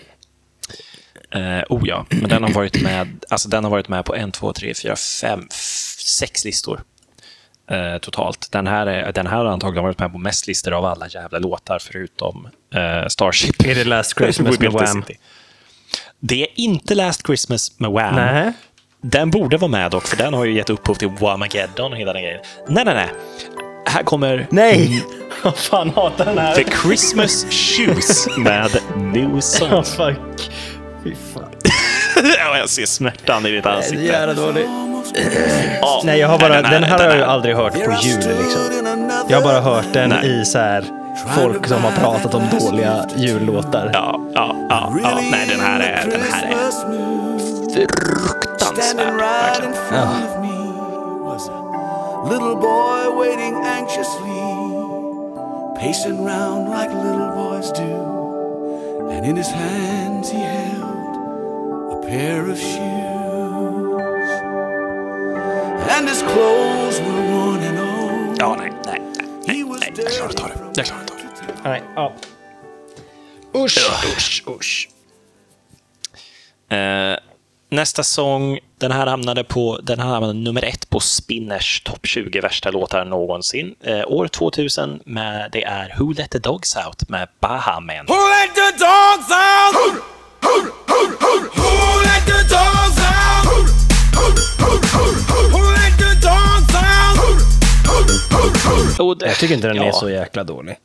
[1.30, 4.32] Eh, oh ja, men den har varit med, alltså den har varit med på en,
[4.32, 5.46] två, tre, fyra, fem,
[5.98, 6.80] sex listor
[7.70, 8.48] eh, totalt.
[8.52, 11.38] Den här, är, den här har antagligen varit med på mest listor av alla jävla
[11.38, 13.66] låtar förutom eh, Starship.
[13.66, 15.04] Är det Last Christmas med Wham?
[16.20, 18.14] Det är inte Last Christmas med Wham.
[18.14, 18.52] Nej.
[19.00, 22.12] Den borde vara med dock, för den har ju gett upphov till Whamageddon och hela
[22.12, 22.40] den grejen.
[22.68, 23.08] Nej, nej, nej.
[23.86, 25.04] Här kommer Nej!
[25.44, 26.54] Vad fan hatar den här?
[26.54, 29.84] The Christmas Shoes med New Song.
[29.84, 30.50] fuck.
[31.04, 31.50] Fy fan.
[32.38, 34.04] ja, jag ser smärtan i ditt ansikte.
[34.04, 34.66] jävla dålig.
[35.80, 36.02] Ja.
[36.04, 37.28] Nej, jag har bara, Nej, den här nej, har jag ju nej.
[37.28, 39.10] aldrig hört på jul liksom.
[39.28, 40.40] Jag har bara hört den Nej.
[40.40, 40.84] i så här
[41.36, 43.90] folk som har pratat om dåliga jullåtar.
[43.92, 45.18] Ja, ja, ja, ja.
[45.30, 46.70] Nej, den här är, den här är
[47.72, 49.06] fruktansvärd.
[49.90, 50.08] Verkligen.
[52.30, 54.42] Little boy waiting anxiously,
[55.80, 59.10] pacing round like little boys do.
[59.10, 60.88] And in his hands he held
[62.09, 64.30] pair of shoes.
[65.94, 68.38] And his clothes were worn and old.
[68.38, 69.00] Ja, nej, nej,
[69.46, 69.92] nej, nej, nej.
[69.96, 70.54] Jag klarar att ta det.
[70.74, 71.68] Jag klarar att ta det.
[71.68, 72.12] Nej, ja.
[73.54, 73.78] Usch,
[74.16, 74.88] usch, usch.
[76.76, 77.16] Eh,
[77.70, 82.40] nästa sång, den här hamnade på den här hamnade nummer ett på Spinners topp 20
[82.40, 83.74] värsta låtar någonsin.
[83.80, 88.06] Eh, år 2000, med, det är Who Let The Dogs Out med Bahamen.
[88.06, 90.02] Who let the dogs out?
[98.98, 100.76] Och det- Jag tycker inte den är ja, så jäkla dålig.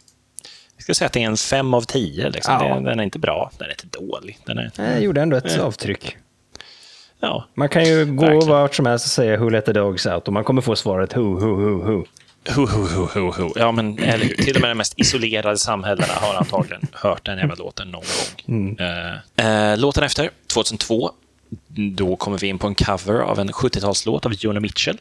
[0.76, 2.30] Jag skulle säga att det är en fem av tio.
[2.30, 2.54] Liksom.
[2.54, 2.80] Ja.
[2.80, 4.40] Den, är inte bra, den är inte dålig.
[4.46, 6.18] Den är, Jag gjorde ändå ett avtryck.
[7.20, 7.48] ja.
[7.54, 8.48] Man kan ju gå Verkligen.
[8.50, 11.16] vart som helst och säga Who let the dogs out och man kommer få svaret
[11.18, 12.06] Who, who, who, who.
[12.50, 13.50] Hu, hu, hu, hu, hu.
[13.56, 14.36] Ja, men eller hur.
[14.36, 18.04] Till och med de mest isolerade samhällena har antagligen hört den jävla låten någon
[18.48, 18.78] gång.
[19.38, 21.12] Eh, eh, låten efter, 2002,
[21.96, 24.98] då kommer vi in på en cover av en 70-talslåt av Joni Mitchell.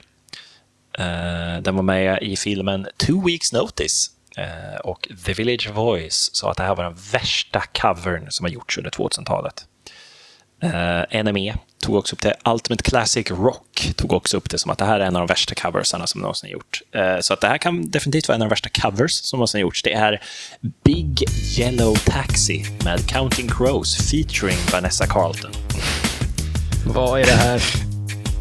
[0.99, 4.11] Eh, den var med i filmen Two Weeks Notice.
[4.37, 8.51] Eh, och The Village Voice sa att det här var den värsta covern som har
[8.51, 9.67] gjorts under 2000-talet.
[10.65, 12.35] Uh, NME tog också upp det.
[12.45, 15.27] Ultimate Classic Rock tog också upp det som att det här är en av de
[15.27, 16.83] värsta coversarna som någonsin gjort.
[16.95, 19.61] Eh, så att det här kan definitivt vara en av de värsta covers som någonsin
[19.61, 19.83] gjorts.
[19.83, 20.23] Det är
[20.85, 21.25] Big
[21.59, 25.53] Yellow Taxi med Counting Crows featuring Vanessa Carlton.
[26.87, 27.63] Vad är det här?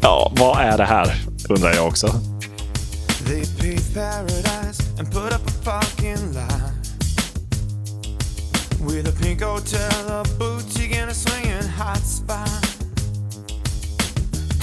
[0.02, 1.31] Ja, vad är det här?
[1.48, 2.06] Undrar jag också.
[3.26, 6.72] They paved paradise and put up a fucking lie.
[8.80, 12.48] With a pink hotel, a boutique, and a swinging hot spot.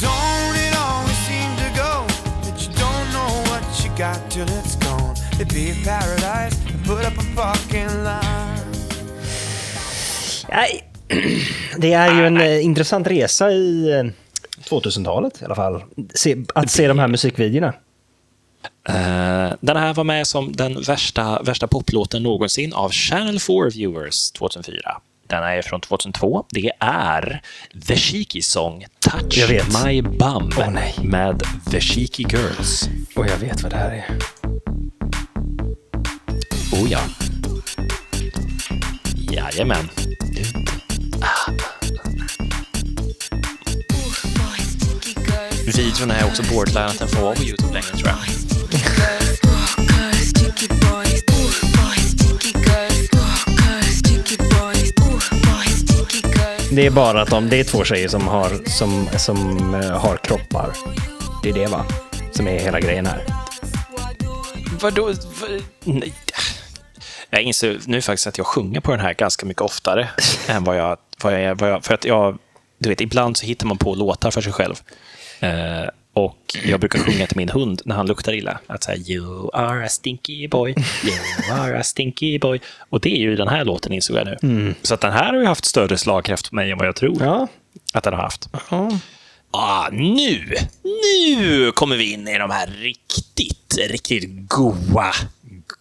[0.02, 2.06] Don't it always seem to go
[2.44, 5.16] that you don't know what you got till it's gone?
[5.38, 8.60] They paved paradise and put up a fucking lie.
[10.50, 10.84] Nej.
[11.78, 14.04] Det är ju en eh, intressant resa i eh,
[14.60, 15.84] 2000-talet i alla fall.
[16.16, 17.74] Se, att se de här musikvideorna.
[18.90, 24.32] Eh, den här var med som den värsta, värsta poplåten någonsin av Channel 4 Viewers
[24.32, 25.02] 2004.
[25.28, 26.46] Den är från 2002.
[26.50, 27.42] Det är
[27.88, 29.86] The Cheeky Song Touch Jag vet.
[29.86, 30.96] My Bum Åh, nej.
[31.04, 32.90] med The Cheeky Girls.
[33.16, 34.06] Och jag vet vad det här är.
[36.74, 37.00] Oh ja.
[39.32, 39.90] Jajamän.
[45.78, 48.18] Videon är också borderline att den får vara på YouTube längre, tror jag.
[56.72, 60.18] Det är bara att de, det är två tjejer som har, som, som eh, har
[60.18, 60.70] kroppar.
[61.44, 61.86] Det är det va?
[62.32, 63.26] Som är hela grejen här.
[64.82, 65.06] Vadå?
[65.42, 66.14] Vad- Nej.
[67.30, 70.10] Jag inser nu faktiskt att jag sjunger på den här ganska mycket oftare
[70.48, 71.86] än vad jag, vad jag, vad jag...
[71.86, 72.38] För att jag...
[72.78, 74.76] Du vet, ibland så hittar man på låtar för sig själv.
[75.40, 78.60] Eh, och jag brukar sjunga till min hund när han luktar illa.
[78.68, 82.60] Att säga You are a stinky boy, you are a stinky boy.
[82.90, 84.76] Och det är ju den här låten insåg jag nu.
[84.82, 87.18] Så att den här har ju haft större slagkraft på mig än vad jag tror
[87.20, 87.48] Ja.
[87.94, 88.50] att den har haft.
[89.52, 95.12] Ah, nu, nu kommer vi in i de här riktigt, riktigt goa,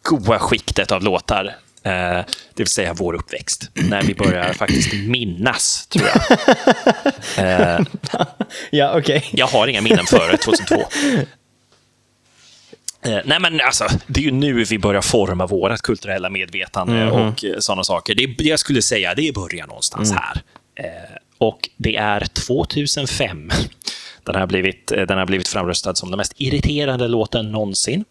[0.03, 1.55] goa skiktet av låtar.
[1.89, 2.25] Eh,
[2.55, 3.71] det vill säga vår uppväxt.
[3.75, 6.39] När vi börjar faktiskt minnas, tror jag.
[7.79, 7.81] Eh,
[8.71, 9.25] Ja, okej.
[9.33, 10.75] jag har inga minnen före 2002.
[13.05, 17.45] Eh, nej men alltså, det är ju nu vi börjar forma vårt kulturella medvetande och
[17.45, 18.15] eh, sådana saker.
[18.15, 20.43] Det, jag skulle säga det börjar någonstans här.
[20.75, 23.51] Eh, och det är 2005.
[24.25, 28.05] Den har blivit, den har blivit framröstad som den mest irriterande låten någonsin.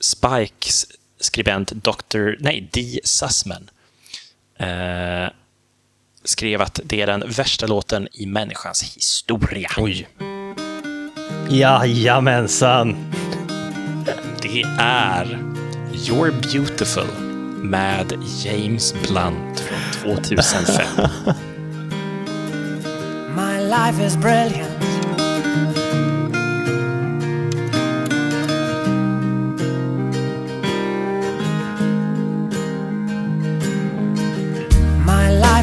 [0.00, 0.86] Spikes
[1.20, 2.30] skribent Dr.
[2.38, 3.00] Nej, D.
[3.04, 3.70] Sussman
[4.56, 5.28] eh,
[6.24, 9.70] skrev att det är den värsta låten i människans historia.
[9.76, 10.08] Oj.
[11.50, 13.12] Jajamensan.
[14.42, 15.38] Det är
[15.92, 17.08] You're Beautiful
[17.62, 18.12] med
[18.44, 20.86] James Blunt från 2005.
[23.36, 24.97] My life is brilliant.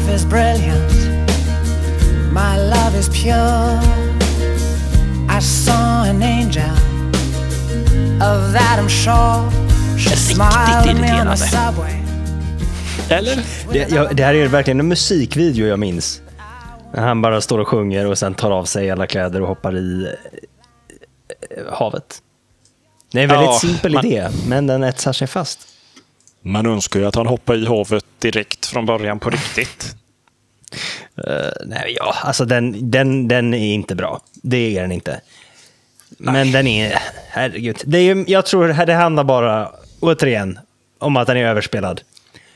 [0.06, 0.92] Life is brilliant.
[2.32, 3.80] My love is pure.
[5.28, 6.70] I saw an angel.
[8.22, 9.50] Of that I'm sure.
[9.98, 12.02] She smiled at me on the subway.
[13.10, 13.36] Eller?
[13.72, 16.20] Det, jag, det här är verkligen en musikvideo jag minns.
[16.94, 19.76] När han bara står och sjunger och sen tar av sig alla kläder och hoppar
[19.76, 20.06] i
[21.50, 22.18] eh, havet.
[23.12, 25.58] Det är en väldigt Ja, simpel man- idé, men den etsar sig fast.
[26.46, 29.96] Man önskar ju att han hoppar i havet direkt från början på riktigt.
[31.16, 34.20] Eh, nej, ja, alltså den, den, den är inte bra.
[34.32, 35.20] Det är den inte.
[36.08, 37.76] Men den är, herregud.
[37.84, 39.70] Det är, jag tror det handlar bara,
[40.00, 40.58] återigen,
[40.98, 42.00] om att den är överspelad.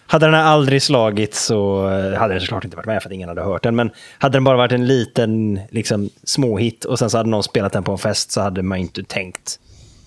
[0.07, 3.29] Hade den aldrig slagit så eh, hade den såklart inte varit med för att ingen
[3.29, 3.77] hade hört den.
[3.77, 7.73] Men hade den bara varit en liten liksom, småhit och sen så hade någon spelat
[7.73, 9.59] den på en fest så hade man inte tänkt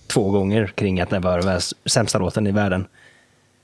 [0.08, 2.86] två gånger kring att den var den sämsta låten i världen.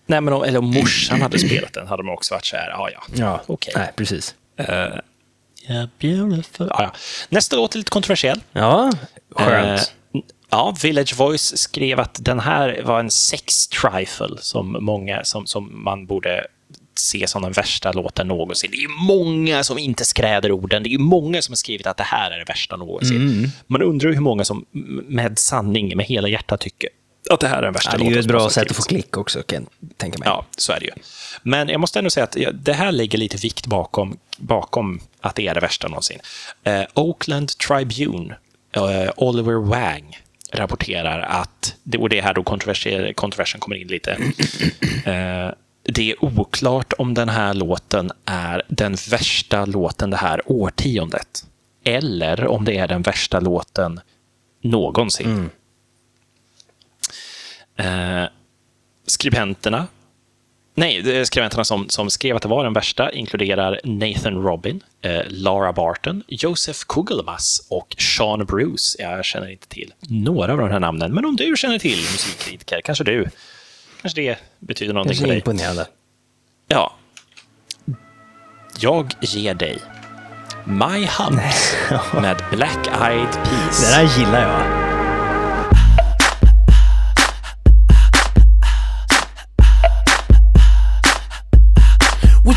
[0.10, 2.70] Nej, men om, eller om morsan hade spelat den hade man också varit så här,
[2.70, 3.01] ja ja.
[3.16, 3.74] Ja, Okej.
[3.76, 4.36] nej, precis.
[5.70, 6.68] Yeah, beautiful.
[6.70, 6.93] Ja, ja.
[7.30, 8.41] Nästa låt är lite kontroversiell.
[8.51, 8.91] Ja,
[9.36, 9.93] skönt.
[10.14, 15.45] Eh, ja, Village Voice skrev att den här var en sex trifle som, många, som,
[15.47, 16.47] som man borde
[16.95, 18.72] se som den värsta låten någonsin.
[18.72, 20.84] Det är ju många som inte skräder orden.
[20.84, 23.51] Det är ju många som har skrivit att det här är det värsta någonsin.
[23.68, 24.66] Man undrar hur många som
[25.07, 26.89] med sanning, med hela hjärtat tycker
[27.30, 28.77] att det här är den värsta Ja, det är låten ju ett bra sätt att
[28.77, 30.27] få klick också, kan jag tänka mig.
[30.27, 30.91] Ja, så är det ju.
[31.43, 35.47] Men jag måste ändå säga att det här lägger lite vikt bakom, bakom att det
[35.47, 36.19] är det värsta någonsin.
[36.63, 38.36] Eh, Oakland Tribune,
[38.71, 40.19] eh, Oliver Wang,
[40.51, 42.43] rapporterar att, och det är här då
[43.13, 44.11] kontroversen kommer in lite,
[45.05, 45.51] eh,
[45.84, 51.45] det är oklart om den här låten är den värsta låten det här årtiondet.
[51.84, 53.99] Eller om det är den värsta låten
[54.63, 55.49] någonsin.
[57.80, 58.23] Eh,
[59.07, 59.88] skribenterna
[60.80, 65.73] Nej, skribenterna som, som skrev att det var den värsta inkluderar Nathan Robin, eh, Lara
[65.73, 68.95] Barton, Joseph Kugelmas och Sean Bruce.
[68.99, 72.82] Jag känner inte till några av de här namnen, men om du känner till musikkritiker,
[72.82, 73.30] kanske du.
[74.01, 75.38] Kanske det betyder någonting Kanske för dig.
[75.38, 75.88] imponerande.
[76.67, 76.93] Ja.
[78.80, 79.77] Jag ger dig
[80.65, 81.75] My Humps
[82.13, 83.82] med Black Eyed Peas.
[83.82, 84.78] Det där gillar jag.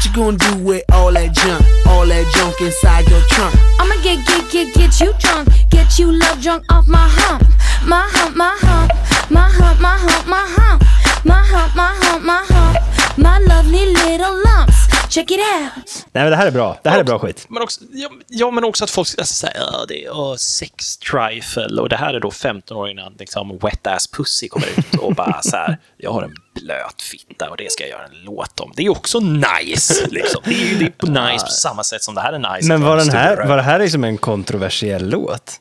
[0.03, 1.65] What you gonna do with all that junk?
[1.87, 3.55] All that junk inside your trunk?
[3.79, 5.49] I'ma get, get, get, get you drunk.
[5.71, 7.47] Get you love drunk off my hump.
[7.87, 8.91] My hump, my hump.
[9.31, 10.83] My hump, my hump, my hump.
[11.25, 13.17] My hump, my hump, my hump.
[13.17, 14.82] My lovely little lumps.
[15.13, 16.07] Check it out.
[16.13, 16.79] Nej, men det här är bra.
[16.83, 17.47] Det här är bra skit.
[17.49, 21.81] Men också, ja, ja, men också att folk alltså, säger ja, det är sex trifle
[21.81, 25.15] och det här är då 15 år innan liksom, Wet Ass Pussy kommer ut och
[25.15, 28.61] bara så här, jag har en blöt fitta och det ska jag göra en låt
[28.61, 28.73] om.
[28.77, 30.43] Det är också nice, liksom.
[30.45, 32.69] Det är ju det är nice på samma sätt som det här är nice.
[32.69, 35.61] Men var, den en här, var det här liksom en kontroversiell låt?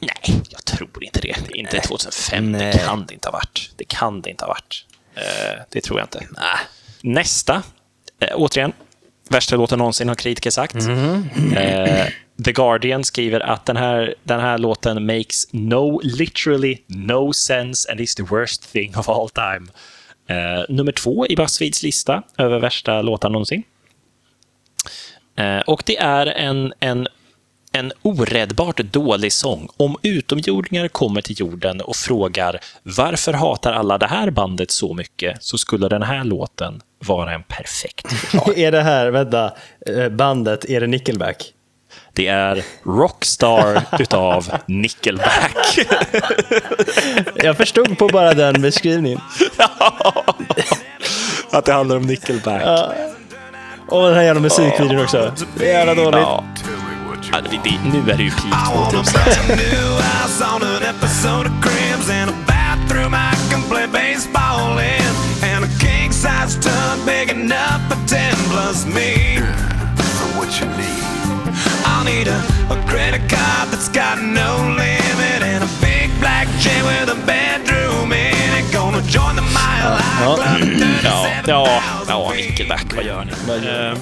[0.00, 1.36] Nej, jag tror inte det.
[1.48, 2.52] Inte 2005.
[2.52, 2.72] Nej.
[2.72, 3.70] Det kan det inte ha varit.
[3.76, 4.86] Det kan det inte ha varit.
[5.14, 6.26] Eh, det tror jag inte.
[7.02, 7.62] Nästa.
[8.20, 8.72] Eh, återigen,
[9.30, 10.74] värsta låten någonsin har kritiker sagt.
[11.56, 12.06] Eh,
[12.44, 18.00] The Guardian skriver att den här, den här låten makes no, literally no sense and
[18.00, 19.66] is the worst thing of all time.
[20.28, 23.62] Eh, nummer två i Buzzfeeds lista över värsta låtar någonsin.
[25.36, 27.08] Eh, och det är en, en,
[27.76, 29.68] en oräddbart dålig sång.
[29.76, 35.44] Om utomjordingar kommer till jorden och frågar varför hatar alla det här bandet så mycket,
[35.44, 38.60] så skulle den här låten vara en perfekt förklaring.
[38.64, 39.52] är det här, vänta,
[39.86, 41.52] eh, bandet, är det Nickelback?
[42.12, 45.78] Det är Rockstar utav Nickelback.
[47.34, 49.20] Jag förstod på bara den beskrivningen.
[51.50, 52.62] Att det handlar om Nickelback.
[52.64, 52.92] Ja.
[53.88, 55.32] Och den här jävla musikvideon också.
[55.58, 56.20] Det är jävla dåligt.
[56.20, 56.44] Ja.
[57.36, 59.20] Ja, det, det, nu är det ju peak 2000.
[60.00, 65.12] house on an episode of Cribs and a bathroom I can play baseball in
[65.42, 69.36] and a king size tub big enough for ten plus me.
[70.16, 71.04] So what you need?
[71.84, 74.50] I'll need a, a credit card that's got no
[74.82, 78.72] limit and a big black chain with a bedroom in it.
[78.72, 81.02] Gonna join the Mile High Club.
[81.04, 83.32] Ja, ja, ja, Nickelback, vad gör ni?
[83.68, 83.98] Eh,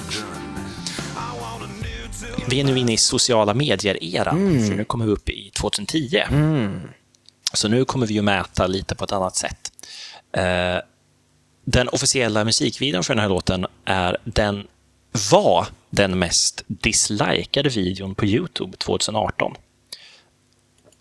[2.49, 6.21] vi är nu inne i sociala medier-eran, för nu kommer vi upp i 2010.
[7.53, 9.71] Så nu kommer vi ju mäta lite på ett annat sätt.
[10.31, 10.77] Eh,
[11.65, 14.67] den officiella musikvideon för den här låten är den,
[15.31, 19.53] var den mest dislikade videon på YouTube 2018.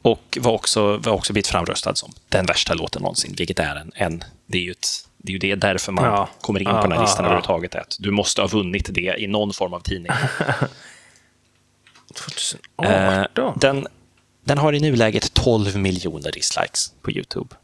[0.02, 3.92] Och var också, var också blivit framröstad som den värsta låten någonsin, vilket är en,
[3.94, 4.86] en det är ju ett,
[5.16, 6.28] det är ju det därför man Ja.
[6.40, 7.30] kommer in Ja, på den här ja, listan ja.
[7.30, 7.74] överhuvudtaget.
[7.74, 10.12] är Att du måste ha vunnit det i någon form av tidning.
[12.82, 13.58] Eh, 2018?
[13.60, 13.86] den,
[14.44, 17.54] den har i nuläget 12 miljoner dislikes på YouTube.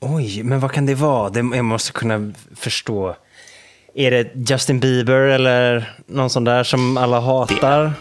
[0.00, 1.30] Oj, men vad kan det vara?
[1.30, 3.16] Det, jag måste kunna förstå.
[3.94, 7.92] Är det Justin Bieber eller någon sån där som alla hatar?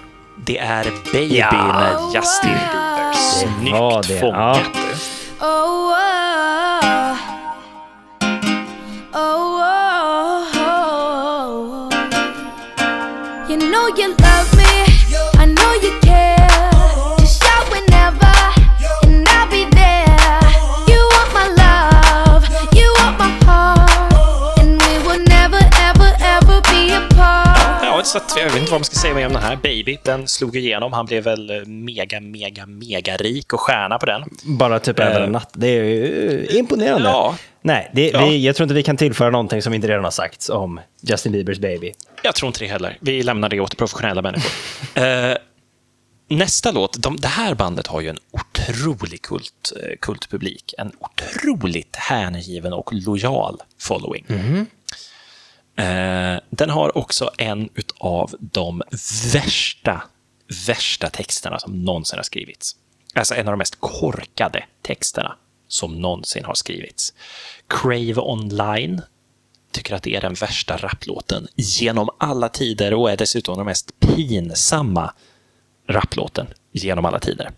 [0.45, 1.51] Det är Baby Ja.
[1.53, 3.13] med Justin Bieber.
[3.13, 4.19] Snyggt var det, ja.
[4.19, 4.75] fångat.
[4.75, 4.80] Oh,
[28.11, 29.55] så att, jag vet inte vad man ska säga mer om den här.
[29.55, 30.93] Baby, den slog igenom.
[30.93, 34.23] Han blev väl eh, mega, mega, mega rik och stjärna på den.
[34.43, 35.07] Bara typ Eh.
[35.07, 35.49] över en natt.
[35.53, 37.09] Det är ju imponerande.
[37.09, 37.35] Ja.
[37.61, 38.25] Nej, det, Ja.
[38.25, 41.31] vi, jag tror inte vi kan tillföra någonting som inte redan har sagts om Justin
[41.31, 41.91] Biebers baby.
[42.23, 42.97] Jag tror inte det heller.
[43.01, 44.51] Vi lämnar det åt professionella människor.
[45.03, 45.35] eh,
[46.29, 50.73] nästa låt, de, det här bandet har ju en otrolig kult, eh, kultpublik.
[50.77, 54.25] En otroligt hängiven och lojal following.
[55.75, 58.81] Eh, den har också en av de
[59.33, 60.03] värsta,
[60.67, 62.75] värsta texterna som någonsin har skrivits.
[63.15, 65.35] Alltså en av de mest korkade texterna
[65.67, 67.13] som någonsin har skrivits.
[67.67, 69.01] Crave Online
[69.71, 73.99] tycker att det är den värsta rapplåten genom alla tider och är dessutom den mest
[73.99, 75.13] pinsamma
[75.87, 77.51] rapplåten genom alla tider.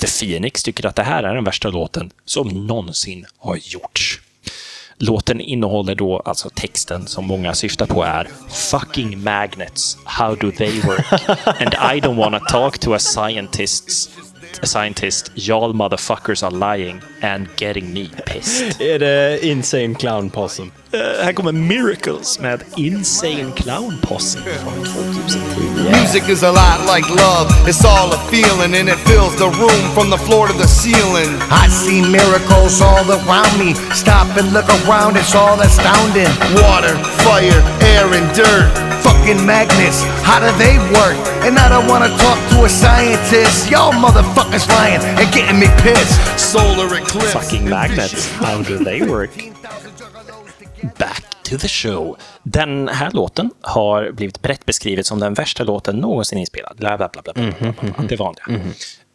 [0.00, 4.20] The Phoenix tycker att det här är den värsta låten som någonsin har gjorts.
[5.00, 10.80] Låten innehåller då alltså texten som många syftar på är Fucking magnets, how do they
[10.80, 11.12] work?
[11.46, 14.10] And I don't wanna talk to a scientist,
[14.62, 18.80] scientist, y'all motherfuckers are lying and getting me pissed.
[18.80, 20.72] Är det Insane Clown Possum?
[20.92, 25.38] Eh, här kommer Miracles med Insane Clown Posse från 2010.
[25.90, 27.50] Music is a lot like love.
[27.66, 31.30] It's all a feeling and it fills the room from the floor to the ceiling.
[31.50, 33.74] I see miracles all around me.
[33.94, 36.32] Stop and look around, it's all astounding.
[36.62, 36.94] Water,
[37.24, 38.87] fire, air, and dirt.
[39.28, 41.16] Fucking magnets, how do they work?
[41.44, 43.70] And I don't wanna talk to a scientist.
[43.70, 46.38] Y'all motherfuckers lying and getting me pissed.
[46.52, 47.32] Solar eclipse.
[47.32, 49.30] Fucking magnets, how do they work?
[50.98, 52.16] Back to the show.
[52.42, 56.76] Den här låten har blivit brett beskrivet som den värsta låten någonsin inspelad.
[56.76, 58.04] Bla, bla, bla, bla, bla, bla, bla.
[58.08, 58.44] Det vanliga.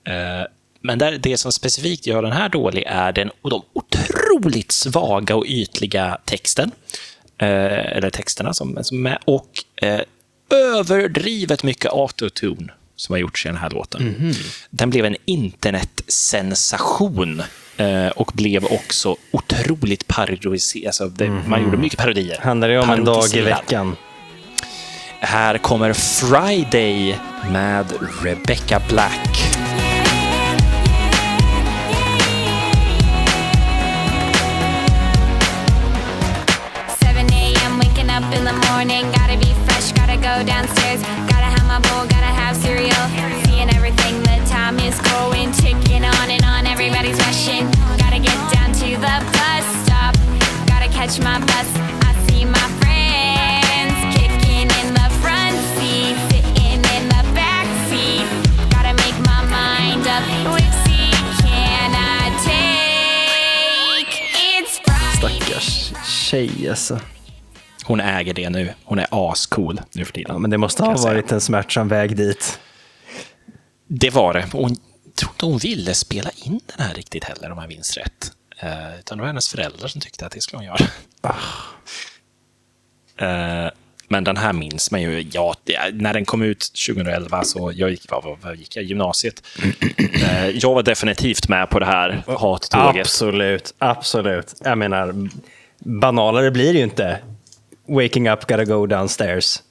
[0.08, 0.46] Eh,
[0.82, 5.36] Men där, det som specifikt gör den här dålig är den, och de otroligt svaga
[5.36, 6.72] och ytliga texten.
[7.38, 10.02] Eh, eller texterna som, som är, och eh,
[10.52, 14.34] överdrivet mycket autotune som har gjorts i den här låten.
[14.70, 17.42] Den blev en internetsensation
[17.78, 20.88] eh, och blev också otroligt parodiserad.
[20.88, 22.40] Alltså, det, Man gjorde mycket parodier.
[22.42, 23.96] Handlar det om en dag i veckan?
[25.20, 27.20] Här kommer Friday
[27.52, 27.86] med
[28.24, 29.53] Rebecca Black.
[66.34, 67.00] Tjej alltså.
[67.84, 68.74] Hon äger det nu.
[68.84, 70.34] Hon är ascool nu för tiden.
[70.34, 72.60] Ja, men det måste ha varit en smärtsam väg dit.
[73.88, 74.50] Det var det.
[74.52, 74.76] Hon
[75.16, 78.32] tror inte hon ville spela in den här riktigt heller, om jag minns rätt.
[78.60, 80.86] Eh, utan det var hennes föräldrar som tyckte att det skulle hon göra.
[83.18, 83.72] Eh,
[84.08, 85.28] men den här minns man ju.
[85.32, 88.86] Ja, det, när den kom ut 2011 så jag gick, vad, vad gick jag?
[88.86, 89.44] Gymnasiet.
[90.24, 93.02] Eh, jag var definitivt med på det här hattåget.
[93.02, 94.54] Absolut, absolut.
[94.64, 95.30] Jag menar,
[95.86, 97.20] banalare blir det ju inte.
[97.88, 99.62] Waking up, gotta go downstairs.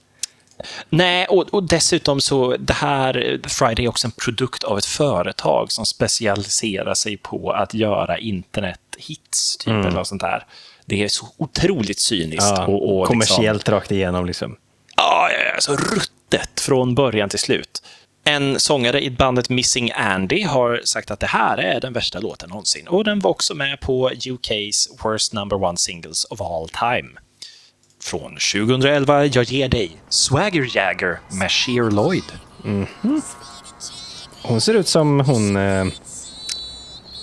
[0.89, 5.73] Nej, och, och dessutom så det här Friday är också en produkt av ett företag
[5.73, 9.81] som specialiserar sig på att göra internethits, typ, Mm.
[9.81, 10.47] eller något sånt där.
[10.87, 12.53] Det är så otroligt cyniskt.
[12.57, 14.57] Ja, och, och kommersiellt rakt igenom liksom.
[14.97, 17.83] Ja, ja, ja, så ruttet från början till slut.
[18.25, 22.49] En sångare i bandet Missing Andy har sagt att det här är den värsta låten
[22.49, 22.89] någonsin.
[22.89, 27.11] Och den var också med på UK's Worst Number One Singles of All Time.
[28.03, 32.25] Från 2011, jag ger dig Swagger Jagger med Sheer Lloyd.
[32.65, 33.23] Mhm.
[34.43, 35.85] Hon ser ut som hon eh,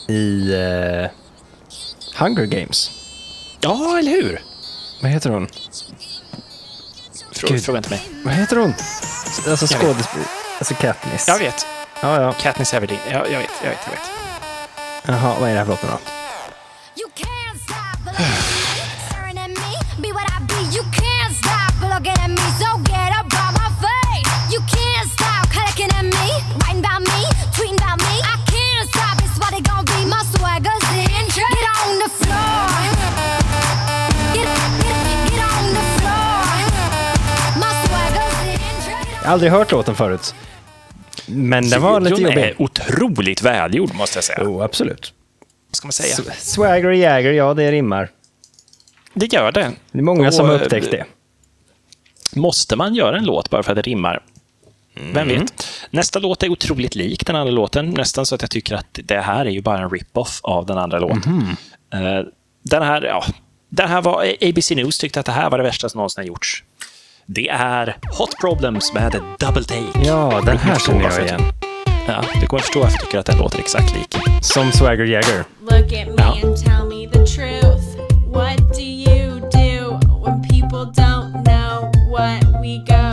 [0.08, 1.10] i eh,
[2.20, 2.92] Hunger Games.
[3.62, 4.42] Ja, eller hur?
[5.02, 5.48] Vad heter hon?
[7.32, 7.64] Fråga, Gud.
[7.64, 8.02] fråga inte mig.
[8.26, 8.74] Vad heter hon?
[9.48, 10.39] Alltså skådespelare.
[10.60, 11.28] Alltså Katniss.
[11.28, 11.68] Jag vet.
[12.02, 12.34] Ja, ja.
[12.34, 13.00] Katniss Everdeen.
[13.12, 14.02] Ja, jag vet, jag vet, jag vet.
[15.06, 15.98] Jaha, vad är det här för låt nu då?
[39.30, 40.36] Aldrig hört låten förut.
[41.28, 42.44] Men den var lite Videon jobbig.
[42.50, 44.40] är otroligt välgjord, måste jag säga.
[44.44, 45.14] Jo, absolut.
[45.70, 46.16] Vad ska man säga?
[46.32, 48.10] S- Swagger och Jäger, ja det rimmar.
[49.14, 49.72] Det gör det.
[49.92, 51.06] Det är många som har eh, upptäckt det.
[52.36, 54.24] Måste man göra en låt bara för att det rimmar?
[55.14, 55.40] Vem Mm.
[55.42, 55.68] vet?
[55.90, 57.90] Nästa låt är otroligt lik den andra låten.
[57.90, 60.78] Nästan så att jag tycker att det här är ju bara en rip-off av den
[60.78, 61.22] andra låten.
[61.92, 62.06] Mhm.
[62.06, 62.24] Eh,
[62.64, 63.24] Den här, ja,
[63.70, 66.28] den här var, ABC News tyckte att det här var det värsta som någonsin har
[66.28, 66.64] gjorts.
[67.32, 70.08] Det är Hot Problems med Double Take.
[70.08, 71.42] Ja, den här känner jag igen.
[72.08, 74.16] Ja, du kommer förstå varför jag tycker att den låter exakt lik.
[74.42, 75.44] Som Swagger Jäger.
[75.62, 77.86] Look at me and tell me the truth.
[78.28, 83.09] What do you do when people don't know what we go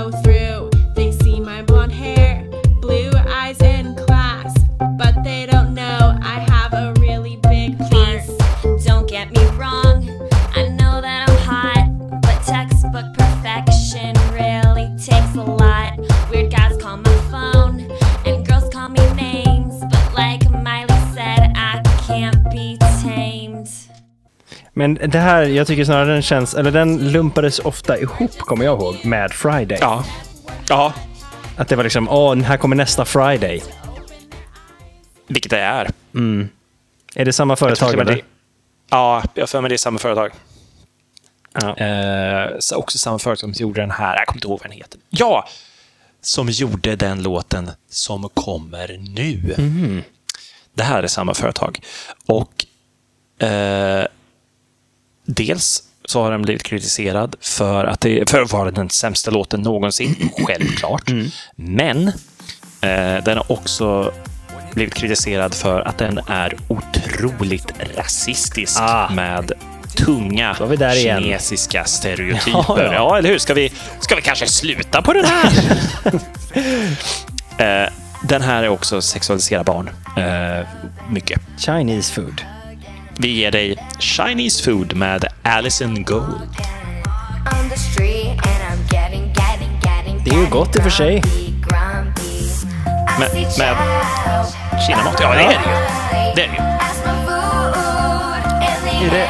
[24.79, 28.81] Men det här, jag tycker snarare den känns, eller den lumpades ofta ihop, kommer jag
[28.81, 29.79] ihåg, med Friday.
[29.81, 30.05] Ja.
[30.69, 30.93] Ja.
[31.57, 33.63] Att det var liksom, åh, här kommer nästa Friday.
[35.29, 35.91] Vilket det är.
[36.15, 36.49] Mm.
[37.15, 38.05] Är det samma Jag företag eller?
[38.05, 38.21] det-
[38.91, 40.31] Ja, jag för mig det är samma företag.
[41.53, 41.77] Ja.
[41.77, 44.79] Eh, så också samma företag som gjorde den här, jag kommer inte ihåg vad den
[44.79, 45.01] heter.
[45.11, 45.49] Ja!
[46.21, 49.55] Som gjorde den låten som kommer nu.
[49.59, 50.03] Mhm.
[50.75, 51.81] Det här är samma företag.
[52.27, 52.67] Och
[53.47, 54.07] eh,
[55.27, 59.61] dels så har den blivit kritiserad för att, det, för att vara den sämsta låten
[59.61, 61.09] någonsin, självklart.
[61.09, 61.31] Mm.
[61.57, 62.09] Men
[62.81, 64.13] eh, den har också
[64.75, 68.81] blivit kritiserad för att den är otroligt rasistisk
[69.11, 69.53] med
[69.97, 71.23] tunga vi där igen.
[71.23, 72.53] kinesiska stereotyper.
[72.53, 73.19] Ja, Ja, ja.
[73.19, 73.39] eller hur?
[73.39, 75.53] Ska vi, ska vi kanske sluta på den här?
[77.85, 77.91] eh,
[78.23, 79.91] den här är också sexualisera barn.
[80.17, 80.67] Eh,
[81.11, 81.41] mycket.
[81.59, 82.43] Chinese food.
[83.19, 86.41] Vi ger dig Chinese food med Alison Gold.
[90.25, 91.23] Det är ju gott i och för sig.
[93.19, 93.77] Med, med
[94.87, 95.17] kinamat?
[95.21, 95.61] Ja, det är det ju.
[96.35, 96.57] Det är det
[99.01, 99.07] ju.
[99.07, 99.29] Är det...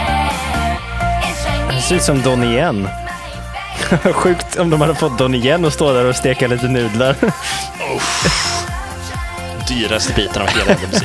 [1.74, 2.88] Det ser ut som Don igen.
[4.12, 7.16] Sjukt om de hade fått Don igen och stå där och steka lite nudlar.
[9.68, 10.98] Dyraste biten av hela jävla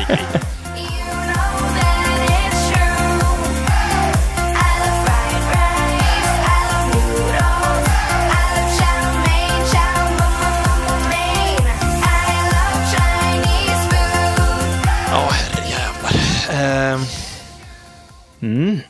[18.42, 18.82] musikvideon.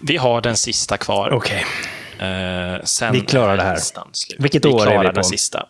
[0.00, 1.30] Vi har den sista kvar.
[1.32, 1.64] Okej.
[2.18, 3.76] Eh, sen Vi klarar det här.
[3.76, 4.36] slut.
[4.38, 5.12] Vilket vi år är klarar vi på?
[5.12, 5.66] den sista.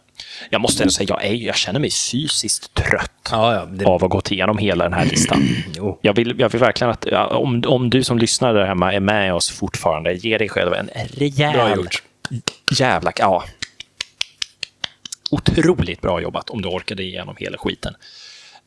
[0.50, 4.04] Jag måste ändå säga, jag, är, jag känner mig fysiskt trött Ja, ja, det, av
[4.04, 5.48] att gått igenom hela den här listan.
[5.76, 5.98] jo.
[6.02, 9.00] Jag vill, jag vill verkligen att, ja, om, om du som lyssnar där hemma är
[9.00, 12.02] med oss fortfarande, ge dig själv en rejäl Bra gjort.
[12.78, 13.12] jävla...
[13.16, 13.44] Ja.
[15.30, 17.94] Otroligt bra jobbat om du orkade igenom hela skiten.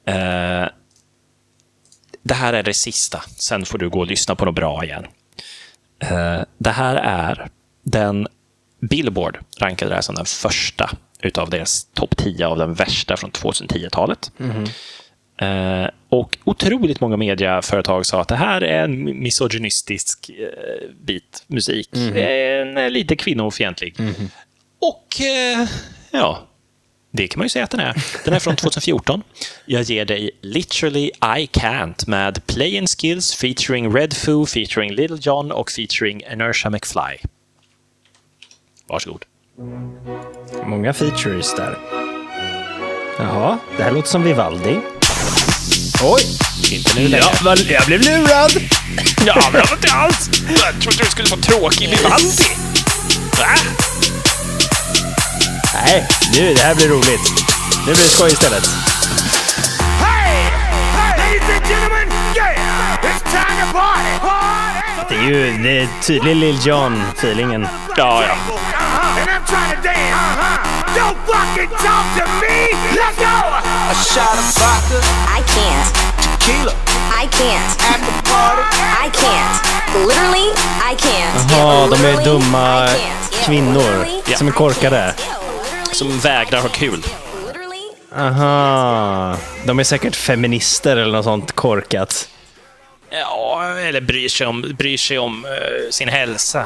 [0.05, 0.65] Eh,
[2.28, 5.06] det här är det sista, sen får du gå och lyssna på något bra igen.
[5.99, 7.48] Eh, det här är
[7.84, 8.28] den
[8.80, 10.90] Billboard rankade det här som den första
[11.22, 14.32] utav deras topp 10 av den värsta från 2010-talet.
[15.41, 21.90] Eh, och otroligt många mediaföretag sa att det här är en misogynistisk eh, bit musik.
[22.16, 23.95] En eh, lite kvinnofientlig.
[24.80, 25.68] Och eh,
[26.12, 26.48] ja,
[27.18, 28.03] det kan man ju säga att den är.
[28.26, 29.23] Den är från 2014.
[29.65, 35.18] Jag ger dig Literally I Can't med Play and Skills featuring Red Foo, featuring Little
[35.22, 37.18] John och featuring Inertia McFly.
[38.89, 39.26] Varsågod.
[40.65, 41.77] Många features där.
[43.19, 44.80] Jaha, det här låter som Vivaldi.
[46.03, 46.23] Oj!
[46.72, 47.26] Inte nu längre.
[47.44, 48.52] Ja, jag blev lurad!
[49.26, 50.30] Ja, men det var inte alls!
[50.49, 52.44] Jag trodde du skulle vara tråkig Vivaldi.
[53.38, 53.86] Va?
[55.73, 57.22] Nej, nu, det här blir roligt.
[57.85, 58.64] Nu blir det skoj istället.
[65.10, 67.68] Det är ju det är tydlig Lil Jon-feelingen.
[67.98, 68.30] Ja, ja.
[68.30, 68.68] Uh-huh.
[75.38, 76.07] I can't.
[76.48, 76.72] tequila,
[77.11, 77.69] I can't.
[77.91, 78.64] at the party.
[79.03, 80.07] I can't.
[80.07, 80.48] Literally,
[80.81, 81.52] I can't.
[81.52, 82.88] Jaha, de är dumma
[83.45, 85.14] kvinnor som är korkade.
[86.02, 87.03] Yeah, Som vägrar ha kul.
[88.15, 89.38] Aha.
[89.65, 92.30] De är säkert feminister eller något sånt korkat.
[93.10, 95.52] Ja, eller bryr sig om, bryr sig om eh,
[95.91, 96.65] sin hälsa.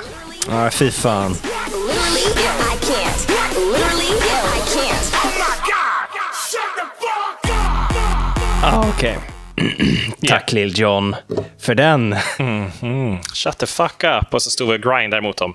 [0.50, 1.36] Ja, fy fan.
[8.64, 9.18] Ah, Okej.
[10.28, 11.16] Tack Lil Jon
[11.60, 12.16] för den.
[12.40, 13.18] Mm.
[13.34, 14.34] Shut the fuck up.
[14.34, 15.54] Och så stod vi och grindade mot dem.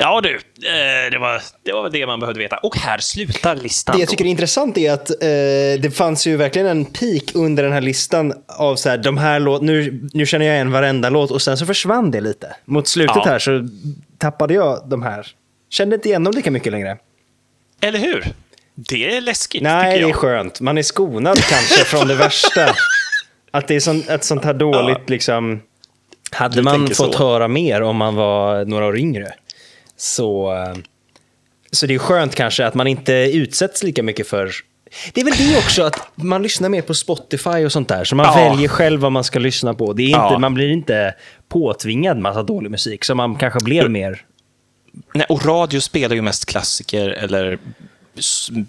[0.00, 2.56] Ja du, eh, det var, det var väl det man behövde veta.
[2.56, 3.96] Och här slutar listan.
[3.96, 7.62] Det jag tycker är intressant är att eh, det fanns ju verkligen en peak under
[7.62, 11.10] den här listan av så här, de här låt, nu, nu känner jag igen varenda
[11.10, 12.56] låt och sen så försvann det lite.
[12.64, 13.24] Mot slutet Ja.
[13.26, 13.68] här så
[14.18, 15.26] tappade jag de här.
[15.70, 16.96] Kände inte igen dem lika mycket längre.
[17.80, 18.24] Eller hur?
[18.74, 20.60] Det är läskigt, Nej, det är skönt.
[20.60, 22.74] Man är skonad kanske från det värsta.
[23.50, 25.60] Att det är sånt, ett sånt här dåligt liksom.
[26.30, 27.18] Hade Du man fått så.
[27.18, 29.32] höra mer om man var några år yngre.
[29.98, 30.54] Så,
[31.72, 34.50] så det är skönt kanske att man inte utsätts lika mycket för...
[35.12, 38.04] Det är väl det också, att man lyssnar mer på Spotify och sånt där.
[38.04, 38.50] Så man Ja.
[38.50, 39.92] väljer själv vad man ska lyssna på.
[39.92, 40.38] Det är inte, Ja.
[40.38, 41.14] Man blir inte
[41.48, 44.24] påtvingad massa dålig musik, som man kanske blev mer.
[45.14, 47.58] Nej, och radio spelar ju mest klassiker eller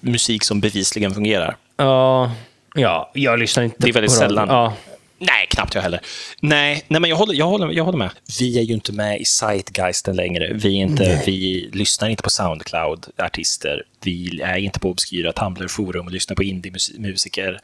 [0.02, 1.58] musik som bevisligen fungerar.
[1.78, 2.32] Ja,
[2.76, 4.48] ja jag lyssnar inte Det är väldigt på sällan.
[4.50, 4.74] Ja.
[5.20, 6.02] Nej, knappt jag heller.
[6.42, 8.10] Nej, nej men jag håller, jag, håller, jag håller med.
[8.40, 10.54] Vi är ju inte med i Zeitgeisten längre.
[10.54, 13.84] Vi, är inte, vi lyssnar inte på Soundcloud-artister.
[14.04, 17.60] Vi är inte på obskyra Tumblr-forum och lyssnar på indie-musiker.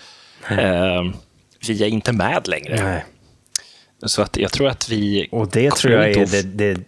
[0.49, 1.03] Eh,
[1.67, 2.83] vi är inte med längre.
[2.83, 3.05] Nej.
[4.05, 5.27] Så att jag tror att vi...
[5.31, 6.81] Och det tror jag är det, det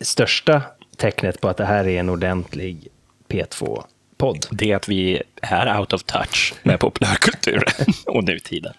[0.00, 0.62] största
[0.96, 2.88] tecknet på att det här är en ordentlig
[3.28, 4.46] P2-podd.
[4.50, 8.72] Det är att vi är out of touch med populärkulturen och nutiden.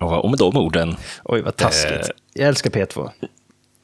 [0.00, 0.96] Och och med de orden...
[1.24, 1.92] Oj, vad taskigt.
[1.92, 3.10] Eh, Jag älskar P2.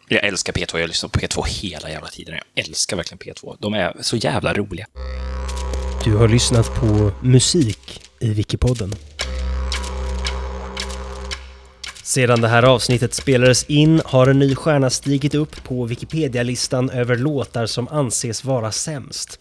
[0.09, 2.35] Jag älskar P2, jag lyssnar på P2 hela jävla tiden.
[2.55, 3.57] Jag älskar verkligen P2.
[3.61, 4.87] De är så jävla roliga.
[6.05, 8.95] Du har lyssnat på musik i Wikipodden.
[12.03, 17.17] Sedan det här avsnittet spelades in har en ny stjärna stigit upp på Wikipedia-listan över
[17.17, 19.39] låtar som anses vara sämst.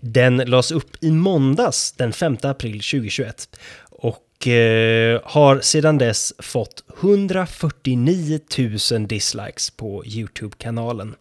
[0.00, 3.85] Den lades upp i måndags den 5 april 2021 och eh,
[4.46, 8.40] Eh, har sedan dess fått 149
[8.92, 11.14] 000 dislikes på YouTube-kanalen.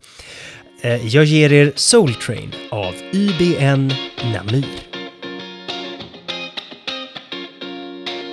[0.81, 3.91] Eh, jag ger er Soul Train av YBN
[4.33, 4.94] Namir.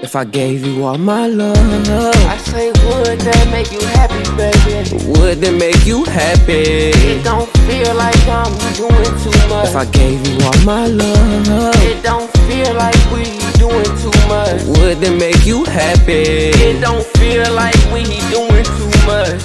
[0.03, 4.91] If I gave you all my love, I say would that make you happy, baby?
[5.15, 6.91] Would that make you happy?
[6.91, 9.69] It don't feel like I'm doing too much.
[9.70, 14.66] If I gave you all my love, it don't feel like we doing too much.
[14.74, 16.51] Would that make you happy?
[16.51, 18.03] It don't feel like we
[18.35, 19.39] doing too much.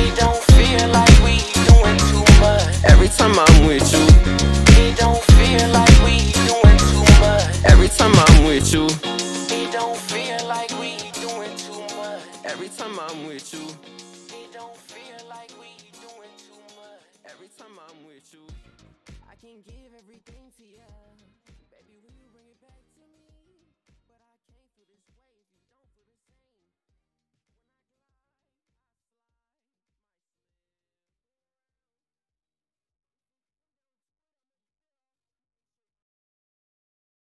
[0.00, 2.72] It don't feel like we doing too much.
[2.88, 4.25] Every time I'm with you,
[7.98, 12.22] time I'm with you, it don't feel like we doing too much.
[12.44, 13.85] Every time I'm with you.